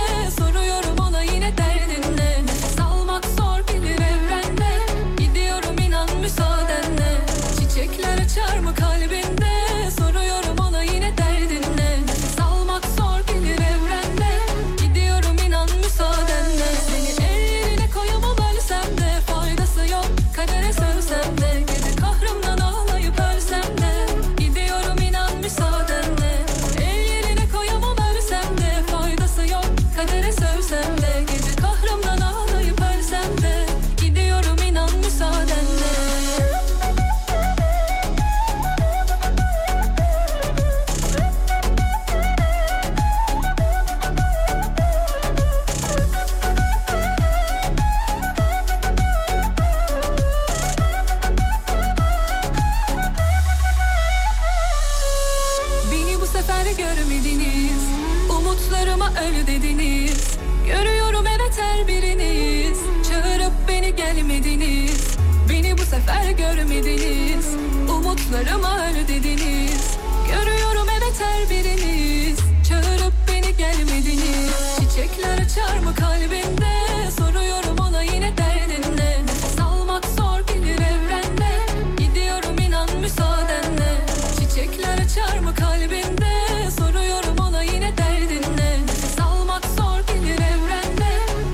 [66.83, 67.45] sefer görmediniz
[67.89, 69.97] Umutlarıma öl dediniz.
[70.27, 72.37] Görüyorum evet her biriniz
[72.69, 74.51] Çağırıp beni gelmediniz.
[74.79, 77.11] Çiçekler açar mı kalbinde?
[77.17, 81.49] Soruyorum ona yine derdin ne Nefes almak zor gelir evrende.
[81.97, 84.05] Gidiyorum inan müsaadenle.
[84.39, 86.31] Çiçekler açar mı kalbinde?
[86.79, 91.09] Soruyorum ona yine derdin ne Nefes almak zor gelir evrende.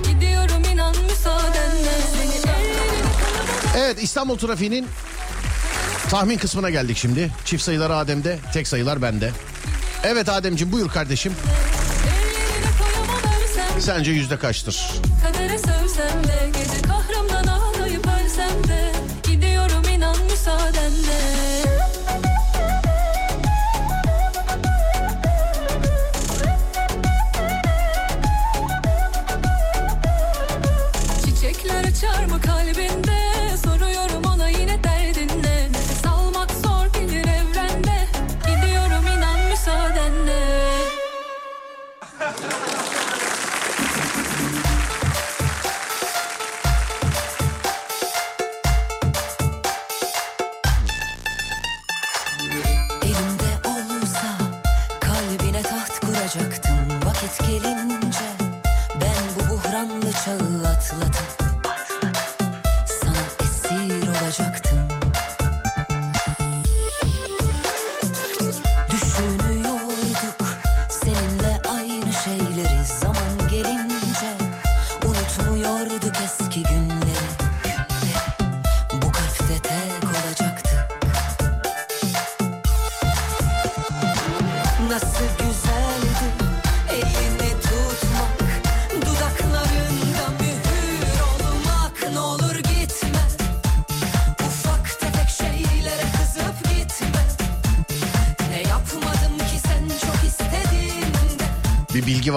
[0.10, 1.94] Gidiyorum inan müsaadenle.
[3.78, 4.88] Evet İstanbul trafiğinin
[6.14, 7.32] tahmin kısmına geldik şimdi.
[7.46, 9.32] Çift sayılar Adem'de, tek sayılar bende.
[10.04, 11.34] Evet Ademciğim buyur kardeşim.
[13.80, 14.92] Sence yüzde kaçtır?
[15.24, 16.63] Kadere sövsem de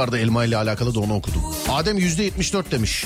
[0.06, 1.42] vardı elma ile alakalı da onu okudum.
[1.68, 3.04] Adem yüzde 74 demiş.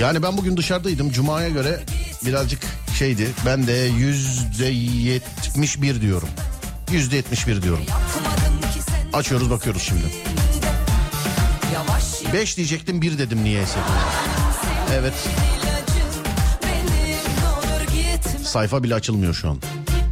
[0.00, 1.10] Yani ben bugün dışarıdaydım.
[1.10, 1.80] Cuma'ya göre
[2.26, 2.62] birazcık
[2.98, 3.28] şeydi.
[3.46, 6.28] Ben de yüzde 71 diyorum.
[6.90, 7.84] Yüzde 71 diyorum.
[9.12, 10.04] Açıyoruz bakıyoruz şimdi.
[11.74, 13.78] Yavaş yavaş 5 diyecektim 1 dedim niyeyse.
[14.92, 15.14] Evet
[18.44, 19.58] sayfa bile açılmıyor şu an.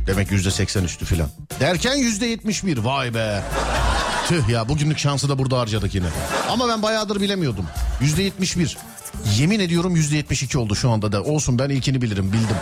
[0.07, 1.29] Demek yüzde 80 üstü filan.
[1.61, 3.43] Derken yüzde 71 vay be.
[4.29, 6.07] Tüh ya bugünlük şansı da burada harcadık yine.
[6.51, 7.67] Ama ben bayağıdır bilemiyordum.
[8.01, 8.77] Yüzde 71.
[9.39, 11.23] Yemin ediyorum yüzde 72 oldu şu anda da.
[11.23, 12.57] Olsun ben ilkini bilirim bildim.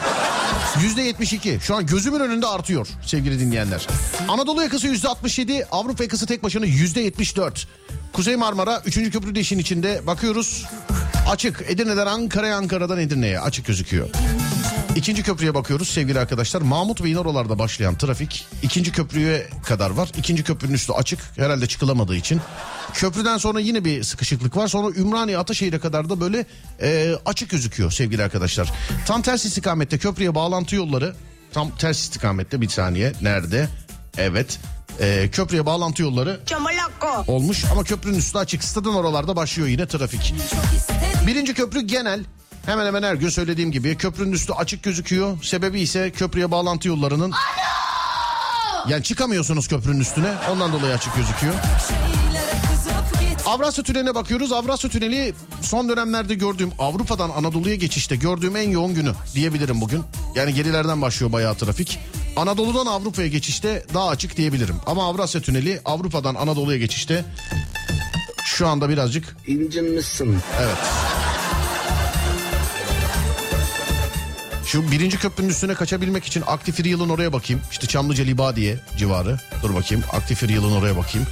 [0.83, 3.87] Yüzde 72 şu an gözümün önünde artıyor sevgili dinleyenler.
[4.29, 7.69] Anadolu yakası yüzde 67 Avrupa yakası tek başına yüzde 74.
[8.13, 8.95] Kuzey Marmara 3.
[8.95, 10.65] köprü de işin içinde bakıyoruz.
[11.31, 14.09] Açık Edirne'den Ankara'ya Ankara'dan Edirne'ye açık gözüküyor.
[14.97, 16.63] İkinci köprüye bakıyoruz sevgili arkadaşlar.
[16.63, 20.11] Mahmut Bey'in oralarda başlayan trafik ikinci köprüye kadar var.
[20.19, 22.41] İkinci köprünün üstü açık herhalde çıkılamadığı için.
[22.95, 24.69] Köprüden sonra yine bir sıkışıklık var.
[24.69, 26.47] Sonra Ümraniye Ataşehir'e kadar da böyle
[26.83, 28.73] e, açık gözüküyor sevgili arkadaşlar.
[29.07, 31.15] Tam ters istikamette köprüye bağlantı yolları
[31.53, 33.69] tam ters istikamette bir saniye nerede?
[34.19, 34.59] Evet.
[35.01, 36.41] E, köprüye bağlantı yolları
[37.29, 38.65] olmuş ama köprünün üstü açık.
[38.65, 40.35] Stadın oralarda başlıyor yine trafik.
[41.27, 42.25] Birinci köprü genel.
[42.67, 45.43] Hemen hemen her gün söylediğim gibi köprünün üstü açık gözüküyor.
[45.43, 47.33] Sebebi ise köprüye bağlantı yollarının...
[48.89, 50.35] Yani çıkamıyorsunuz köprünün üstüne.
[50.51, 51.55] Ondan dolayı açık gözüküyor.
[53.47, 54.53] Avrasya Tüneli'ne bakıyoruz.
[54.53, 60.05] Avrasya Tüneli son dönemlerde gördüğüm Avrupa'dan Anadolu'ya geçişte gördüğüm en yoğun günü diyebilirim bugün.
[60.35, 61.99] Yani gerilerden başlıyor bayağı trafik.
[62.37, 64.77] Anadolu'dan Avrupa'ya geçişte daha açık diyebilirim.
[64.87, 67.25] Ama Avrasya Tüneli Avrupa'dan Anadolu'ya geçişte
[68.45, 70.39] şu anda birazcık İncinmişsin.
[70.61, 70.77] Evet.
[74.73, 77.63] Şu birinci köprünün üstüne kaçabilmek için Aktif Yılın oraya bakayım.
[77.71, 79.39] İşte Çamlıca Libadiye civarı.
[79.63, 81.27] Dur bakayım Aktif Yılın oraya bakayım.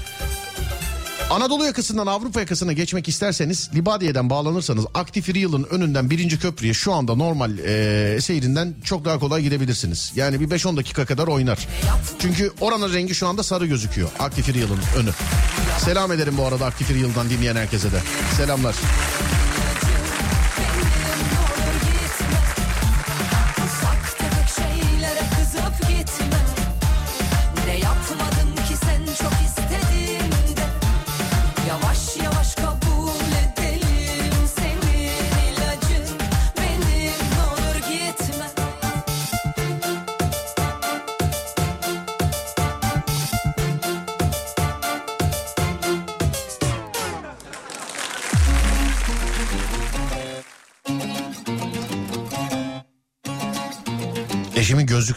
[1.31, 7.15] Anadolu yakasından Avrupa yakasına geçmek isterseniz Libadiye'den bağlanırsanız Aktif Yılın önünden birinci köprüye şu anda
[7.15, 10.13] normal eee, seyrinden çok daha kolay gidebilirsiniz.
[10.15, 11.69] Yani bir 5-10 dakika kadar oynar.
[12.19, 14.09] Çünkü oranın rengi şu anda sarı gözüküyor.
[14.19, 15.11] Aktif Yılın önü.
[15.79, 18.01] Selam ederim bu arada Aktif Yıldan dinleyen herkese de.
[18.37, 18.75] Selamlar.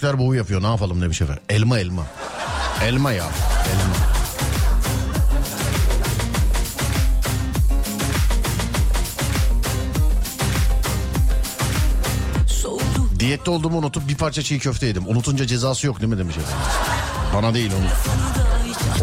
[0.03, 1.43] Gözlükler boğu yapıyor ne yapalım demiş efendim.
[1.49, 2.03] Elma elma.
[2.83, 3.23] Elma ya.
[3.23, 3.95] Elma.
[13.19, 15.03] Diyette olduğumu unutup bir parça çiğ köfte yedim.
[15.07, 16.65] Unutunca cezası yok değil mi demiş efendim.
[17.35, 17.85] Bana değil onu.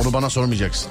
[0.02, 0.90] Onu bana sormayacaksın.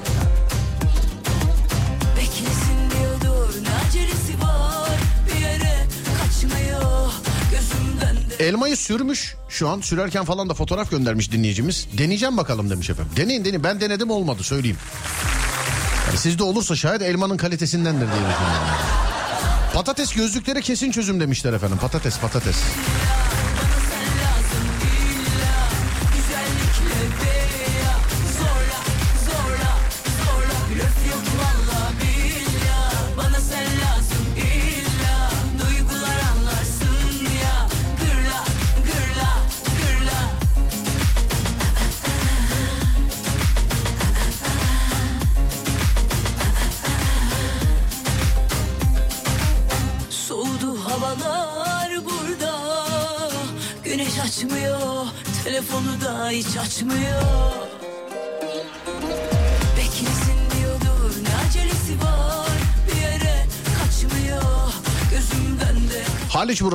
[8.39, 9.35] Elmayı sürmüş.
[9.49, 11.87] Şu an sürerken falan da fotoğraf göndermiş dinleyicimiz.
[11.97, 13.11] Deneyeceğim bakalım demiş efendim.
[13.15, 13.63] Deneyin deneyin.
[13.63, 14.77] Ben denedim olmadı söyleyeyim.
[16.07, 18.39] Yani sizde olursa şayet elmanın kalitesindendir diye düşünüyorum.
[19.73, 21.77] Patates gözlüklere kesin çözüm demişler efendim.
[21.81, 22.55] Patates patates.
[22.55, 22.98] güzellikle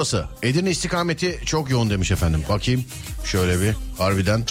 [0.05, 0.29] burası.
[0.43, 2.45] Edirne istikameti çok yoğun demiş efendim.
[2.49, 2.85] Bakayım
[3.25, 4.45] şöyle bir harbiden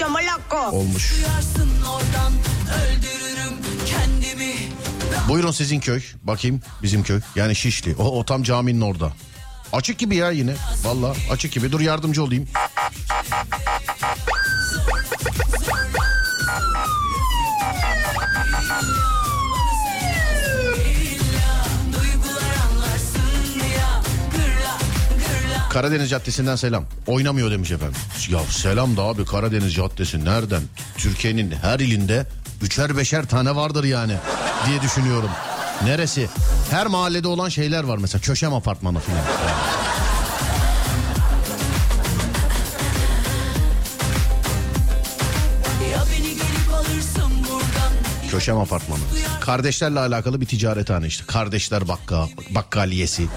[0.71, 1.13] olmuş.
[1.89, 2.33] Oradan
[5.29, 6.01] Buyurun sizin köy.
[6.23, 7.19] Bakayım bizim köy.
[7.35, 7.95] Yani Şişli.
[7.95, 9.13] O, o tam caminin orada.
[9.73, 10.53] Açık gibi ya yine.
[10.83, 11.71] Valla açık gibi.
[11.71, 12.47] Dur yardımcı olayım.
[25.73, 26.85] Karadeniz Caddesi'nden selam.
[27.07, 27.95] Oynamıyor demiş efendim.
[28.29, 30.61] Ya selam da abi Karadeniz Caddesi nereden?
[30.97, 32.25] Türkiye'nin her ilinde
[32.61, 34.13] üçer beşer tane vardır yani
[34.67, 35.29] diye düşünüyorum.
[35.83, 36.29] Neresi?
[36.71, 39.23] Her mahallede olan şeyler var mesela köşem apartmanı buradan
[48.31, 48.99] Köşem apartmanı.
[49.41, 51.25] Kardeşlerle alakalı bir ticarethane işte.
[51.25, 53.27] Kardeşler bakka, bakkaliyesi.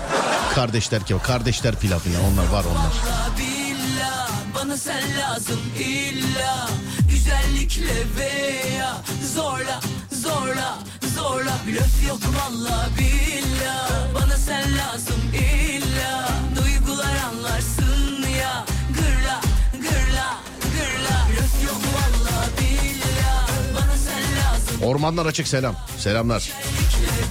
[0.57, 2.83] Kardeşler ki kardeşler pilavı ya onlar var onlar.
[2.83, 6.69] La billah bana sen lazım illa
[7.11, 8.97] Güzellikle veya
[9.35, 9.81] zorla
[10.23, 10.79] zorla
[11.17, 19.41] zorla Blöf yok valla billah Bana sen lazım illa Duygular anlarsın ya Gırla
[19.73, 25.77] gırla gırla Blöf yok valla billah Bana sen lazım Ormanlar açık selam.
[25.99, 26.53] Selamlar.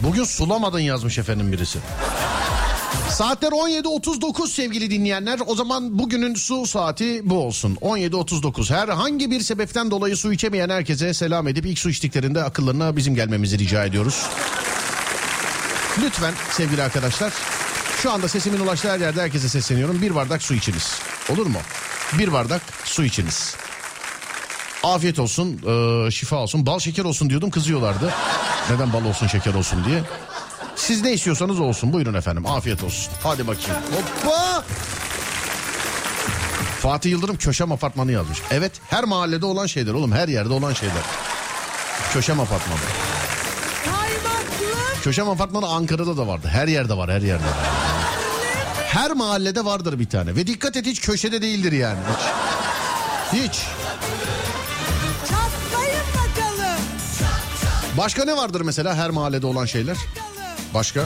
[0.03, 1.79] Bugün sulamadın yazmış efendim birisi.
[3.15, 5.39] Saatler 17.39 sevgili dinleyenler.
[5.45, 7.75] O zaman bugünün su saati bu olsun.
[7.75, 8.73] 17.39.
[8.73, 13.59] Herhangi bir sebepten dolayı su içemeyen herkese selam edip ilk su içtiklerinde akıllarına bizim gelmemizi
[13.59, 14.25] rica ediyoruz.
[16.01, 17.33] Lütfen sevgili arkadaşlar.
[18.01, 20.01] Şu anda sesimin ulaştığı her yerde herkese sesleniyorum.
[20.01, 20.99] Bir bardak su içiniz.
[21.29, 21.59] Olur mu?
[22.19, 23.55] Bir bardak su içiniz.
[24.83, 28.13] Afiyet olsun, eee, şifa olsun, bal şeker olsun diyordum kızıyorlardı.
[28.71, 30.03] Neden bal olsun şeker olsun diye.
[30.75, 33.13] Siz ne istiyorsanız olsun buyurun efendim afiyet olsun.
[33.23, 33.81] Hadi bakayım.
[34.23, 34.63] Hoppa!
[36.79, 38.41] Fatih Yıldırım köşem apartmanı yazmış.
[38.51, 41.03] Evet her mahallede olan şeyler oğlum her yerde olan şeyler.
[42.13, 42.79] Köşem apartmanı.
[45.03, 46.47] Köşem apartmanı Ankara'da da vardı.
[46.51, 47.43] Her yerde var her yerde.
[48.87, 50.35] Her mahallede vardır bir tane.
[50.35, 51.99] Ve dikkat et hiç köşede değildir yani.
[53.33, 53.41] Hiç.
[53.41, 53.61] Hiç.
[57.97, 59.97] Başka ne vardır mesela her mahallede olan şeyler?
[60.75, 61.05] Başka?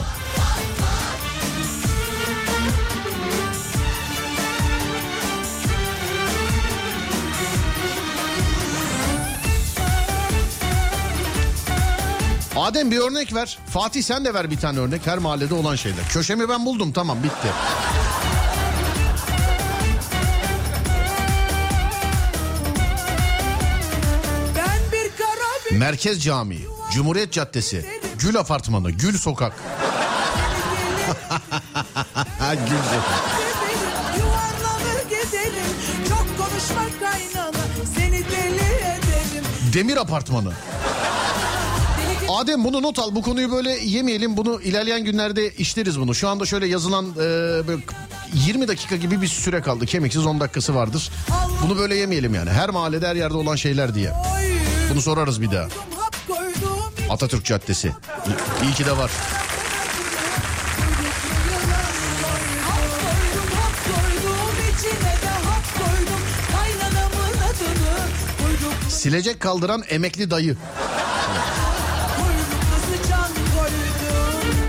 [12.56, 13.58] Adem bir örnek ver.
[13.68, 15.08] Fatih sen de ver bir tane örnek.
[15.08, 16.08] Her mahallede olan şeyler.
[16.10, 17.48] Köşemi ben buldum tamam bitti.
[25.72, 29.54] Merkez Camii, Cumhuriyet Caddesi, Gül Apartmanı, Gül Sokak.
[32.70, 33.40] Gül Sokak.
[39.74, 40.52] Demir Apartmanı.
[42.30, 43.16] Adem bunu not al.
[43.16, 44.38] Bu konuyu böyle yemeyelim.
[44.38, 46.16] Bunu ilerleyen günlerde işleriz bunu.
[46.16, 47.18] Şu anda şöyle yazılan e,
[47.68, 47.82] böyle
[48.34, 49.86] 20 dakika gibi bir süre kaldı.
[49.86, 51.12] Kemiksiz 10 dakikası vardır.
[51.64, 52.50] Bunu böyle yemeyelim yani.
[52.50, 54.14] Her mahallede her yerde olan şeyler diye.
[54.92, 55.68] Bunu sorarız bir daha.
[57.10, 57.92] Atatürk Caddesi.
[58.64, 59.12] İyi, ki de var.
[68.90, 70.58] Silecek kaldıran emekli dayı.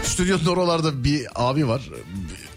[0.04, 1.82] Stüdyonun oralarda bir abi var.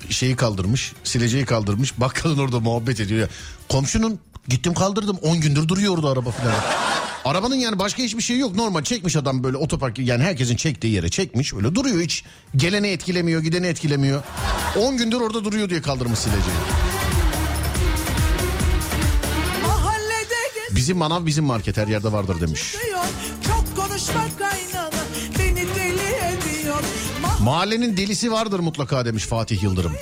[0.10, 0.94] Şeyi kaldırmış.
[1.04, 2.00] Sileceği kaldırmış.
[2.00, 3.28] Bakkalın orada muhabbet ediyor ya.
[3.70, 6.93] Komşunun gittim kaldırdım 10 gündür duruyor orada araba falan.
[7.26, 8.56] Arabanın yani başka hiçbir şey yok.
[8.56, 11.54] Normal çekmiş adam böyle otopark yani herkesin çektiği yere çekmiş.
[11.54, 12.24] Öyle duruyor hiç.
[12.56, 14.24] Geleni etkilemiyor, gideni etkilemiyor.
[14.80, 16.56] 10 gündür orada duruyor diye kaldırmış sileceği.
[20.76, 22.76] Bizim manav bizim market her yerde vardır demiş.
[23.48, 25.04] Çok konuşma kaynana
[25.40, 26.80] beni deli ediyor.
[27.42, 29.94] Mahallenin delisi vardır mutlaka demiş Fatih Yıldırım.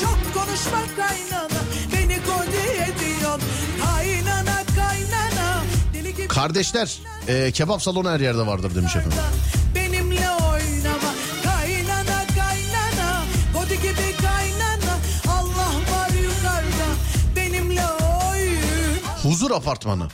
[0.00, 1.49] Çok konuşma kaynana
[6.40, 6.98] Kardeşler
[7.28, 9.18] e, kebap salonu her yerde vardır demiş efendim.
[9.74, 11.12] benimle oynama.
[11.44, 14.94] Kaynana kaynana kodi gibi kaynana
[15.28, 16.88] Allah var yukarıda
[17.36, 17.82] benimle
[18.32, 18.98] oyun.
[19.22, 20.08] Huzur apartmanı.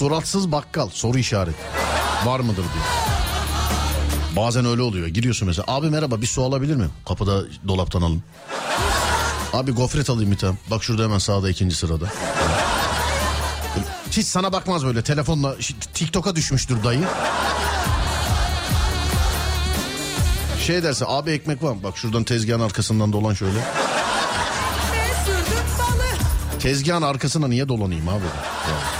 [0.00, 1.58] Suratsız bakkal soru işareti.
[2.24, 2.84] Var mıdır diyor.
[4.36, 5.06] Bazen öyle oluyor.
[5.06, 5.64] Giriyorsun mesela.
[5.68, 6.90] Abi merhaba bir su alabilir miyim?
[7.08, 8.22] Kapıda dolaptan alın.
[9.52, 10.56] Abi gofret alayım bir tane.
[10.70, 12.06] Bak şurada hemen sağda ikinci sırada.
[14.10, 15.54] Hiç sana bakmaz böyle telefonla
[15.94, 17.04] TikTok'a düşmüştür dayı.
[20.66, 21.82] Şey derse abi ekmek var mı?
[21.82, 23.58] Bak şuradan tezgahın arkasından dolan şöyle.
[26.58, 28.24] Tezgahın arkasına niye dolanayım abi?
[28.68, 28.99] Yani.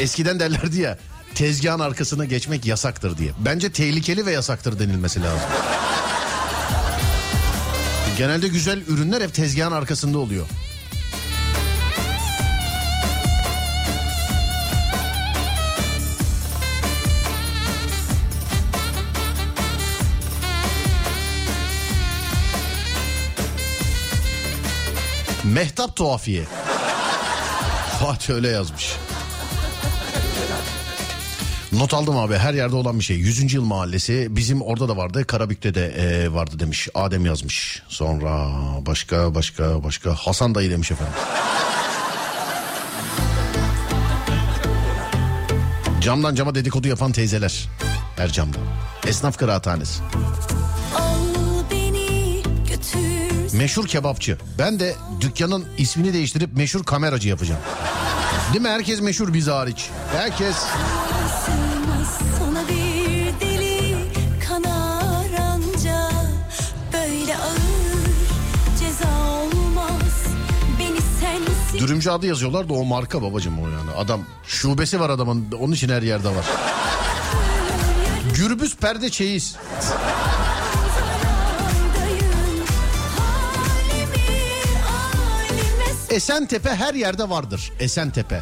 [0.00, 0.98] Eskiden derlerdi ya
[1.34, 3.32] tezgahın arkasına geçmek yasaktır diye.
[3.38, 5.48] Bence tehlikeli ve yasaktır denilmesi lazım.
[8.18, 10.46] Genelde güzel ürünler hep tezgahın arkasında oluyor.
[25.44, 26.44] Mehtap tuhafiye.
[28.00, 28.96] Fatih öyle yazmış.
[31.72, 33.16] Not aldım abi her yerde olan bir şey.
[33.16, 33.54] 100.
[33.54, 36.88] yıl mahallesi bizim orada da vardı Karabük'te de e, vardı demiş.
[36.94, 37.82] Adem yazmış.
[37.88, 38.48] Sonra
[38.86, 41.14] başka başka başka Hasan dayı demiş efendim.
[46.00, 47.68] Camdan cama dedikodu yapan teyzeler.
[48.16, 48.58] Her camda.
[49.06, 50.02] Esnaf kıraathanesi.
[53.52, 54.38] Meşhur kebapçı.
[54.58, 57.60] Ben de dükkanın ismini değiştirip meşhur kameracı yapacağım.
[58.52, 58.68] Değil mi?
[58.68, 59.88] Herkes meşhur biz hariç.
[60.16, 60.56] Herkes.
[71.90, 73.90] Dürümcü adı yazıyorlar da o marka babacım o yani.
[73.96, 76.44] Adam şubesi var adamın onun için her yerde var.
[78.34, 79.56] Gürbüz perde çeyiz.
[86.10, 87.72] Esentepe her yerde vardır.
[87.80, 88.40] Esentepe.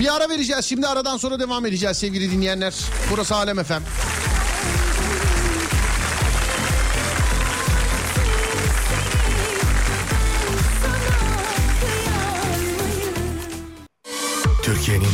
[0.00, 0.64] Bir ara vereceğiz.
[0.64, 2.74] Şimdi aradan sonra devam edeceğiz sevgili dinleyenler.
[3.10, 3.82] Burası Alem Efem.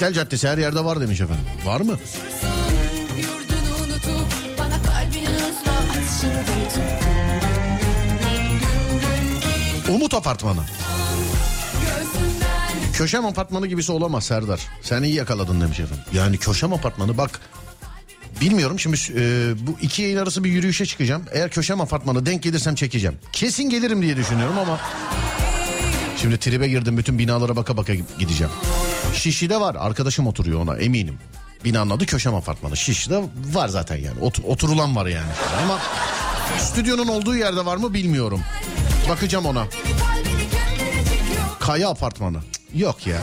[0.00, 1.44] İstiklal Caddesi her yerde var demiş efendim.
[1.64, 1.98] Var mı?
[9.88, 10.60] Umut Apartmanı.
[12.92, 14.60] Köşem apartmanı gibisi olamaz Serdar.
[14.82, 16.04] Sen iyi yakaladın demiş efendim.
[16.12, 17.40] Yani köşem apartmanı bak
[18.40, 21.22] bilmiyorum şimdi e, bu iki yayın arası bir yürüyüşe çıkacağım.
[21.32, 23.16] Eğer köşem apartmanı denk gelirsem çekeceğim.
[23.32, 24.80] Kesin gelirim diye düşünüyorum ama
[26.22, 28.52] şimdi tribe girdim bütün binalara baka baka gideceğim.
[29.14, 31.18] Şişli'de var arkadaşım oturuyor ona eminim.
[31.64, 32.76] Binanın adı köşem apartmanı.
[32.76, 33.22] Şişli'de
[33.52, 35.30] var zaten yani Ot- oturulan var yani.
[35.64, 35.78] Ama
[36.58, 38.40] stüdyonun olduğu yerde var mı bilmiyorum.
[39.08, 39.66] Bakacağım ona.
[41.60, 42.38] Kaya apartmanı.
[42.74, 43.20] Yok ya.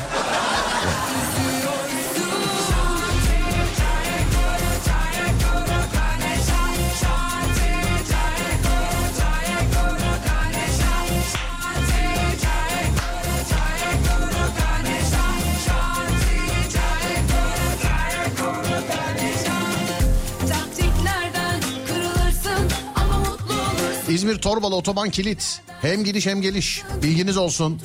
[24.18, 25.61] İzmir Torbalı otoban kilit.
[25.81, 26.84] Hem gidiş hem geliş.
[27.03, 27.81] Bilginiz olsun.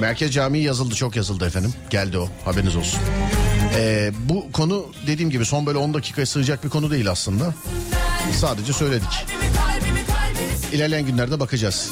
[0.00, 1.74] Merkez Camii yazıldı çok yazıldı efendim.
[1.90, 3.00] Geldi o haberiniz olsun.
[3.76, 7.54] Ee, bu konu dediğim gibi son böyle 10 dakikaya sığacak bir konu değil aslında.
[8.40, 9.26] Sadece söyledik.
[10.72, 11.90] İlerleyen günlerde bakacağız.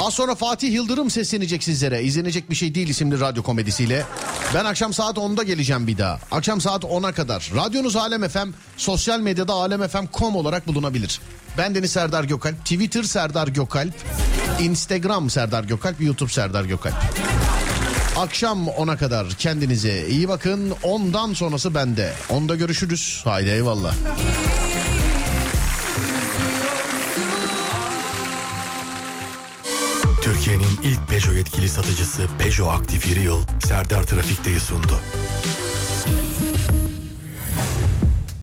[0.00, 2.02] Az sonra Fatih Yıldırım seslenecek sizlere.
[2.02, 4.04] İzlenecek bir şey değil isimli radyo komedisiyle.
[4.54, 6.20] Ben akşam saat 10'da geleceğim bir daha.
[6.30, 7.50] Akşam saat 10'a kadar.
[7.56, 11.20] Radyonuz Alem FM, sosyal medyada alemfm.com olarak bulunabilir.
[11.58, 13.94] Ben Deniz Serdar Gökalp, Twitter Serdar Gökalp,
[14.60, 16.94] Instagram Serdar Gökalp, YouTube Serdar Gökalp.
[18.16, 20.74] Akşam 10'a kadar kendinize iyi bakın.
[20.82, 22.12] Ondan sonrası bende.
[22.30, 23.20] Onda görüşürüz.
[23.24, 23.94] Haydi eyvallah.
[30.82, 35.00] İlk Peugeot yetkili satıcısı Peugeot Aktif İri Yıl Serdar Trafik'teyi sundu.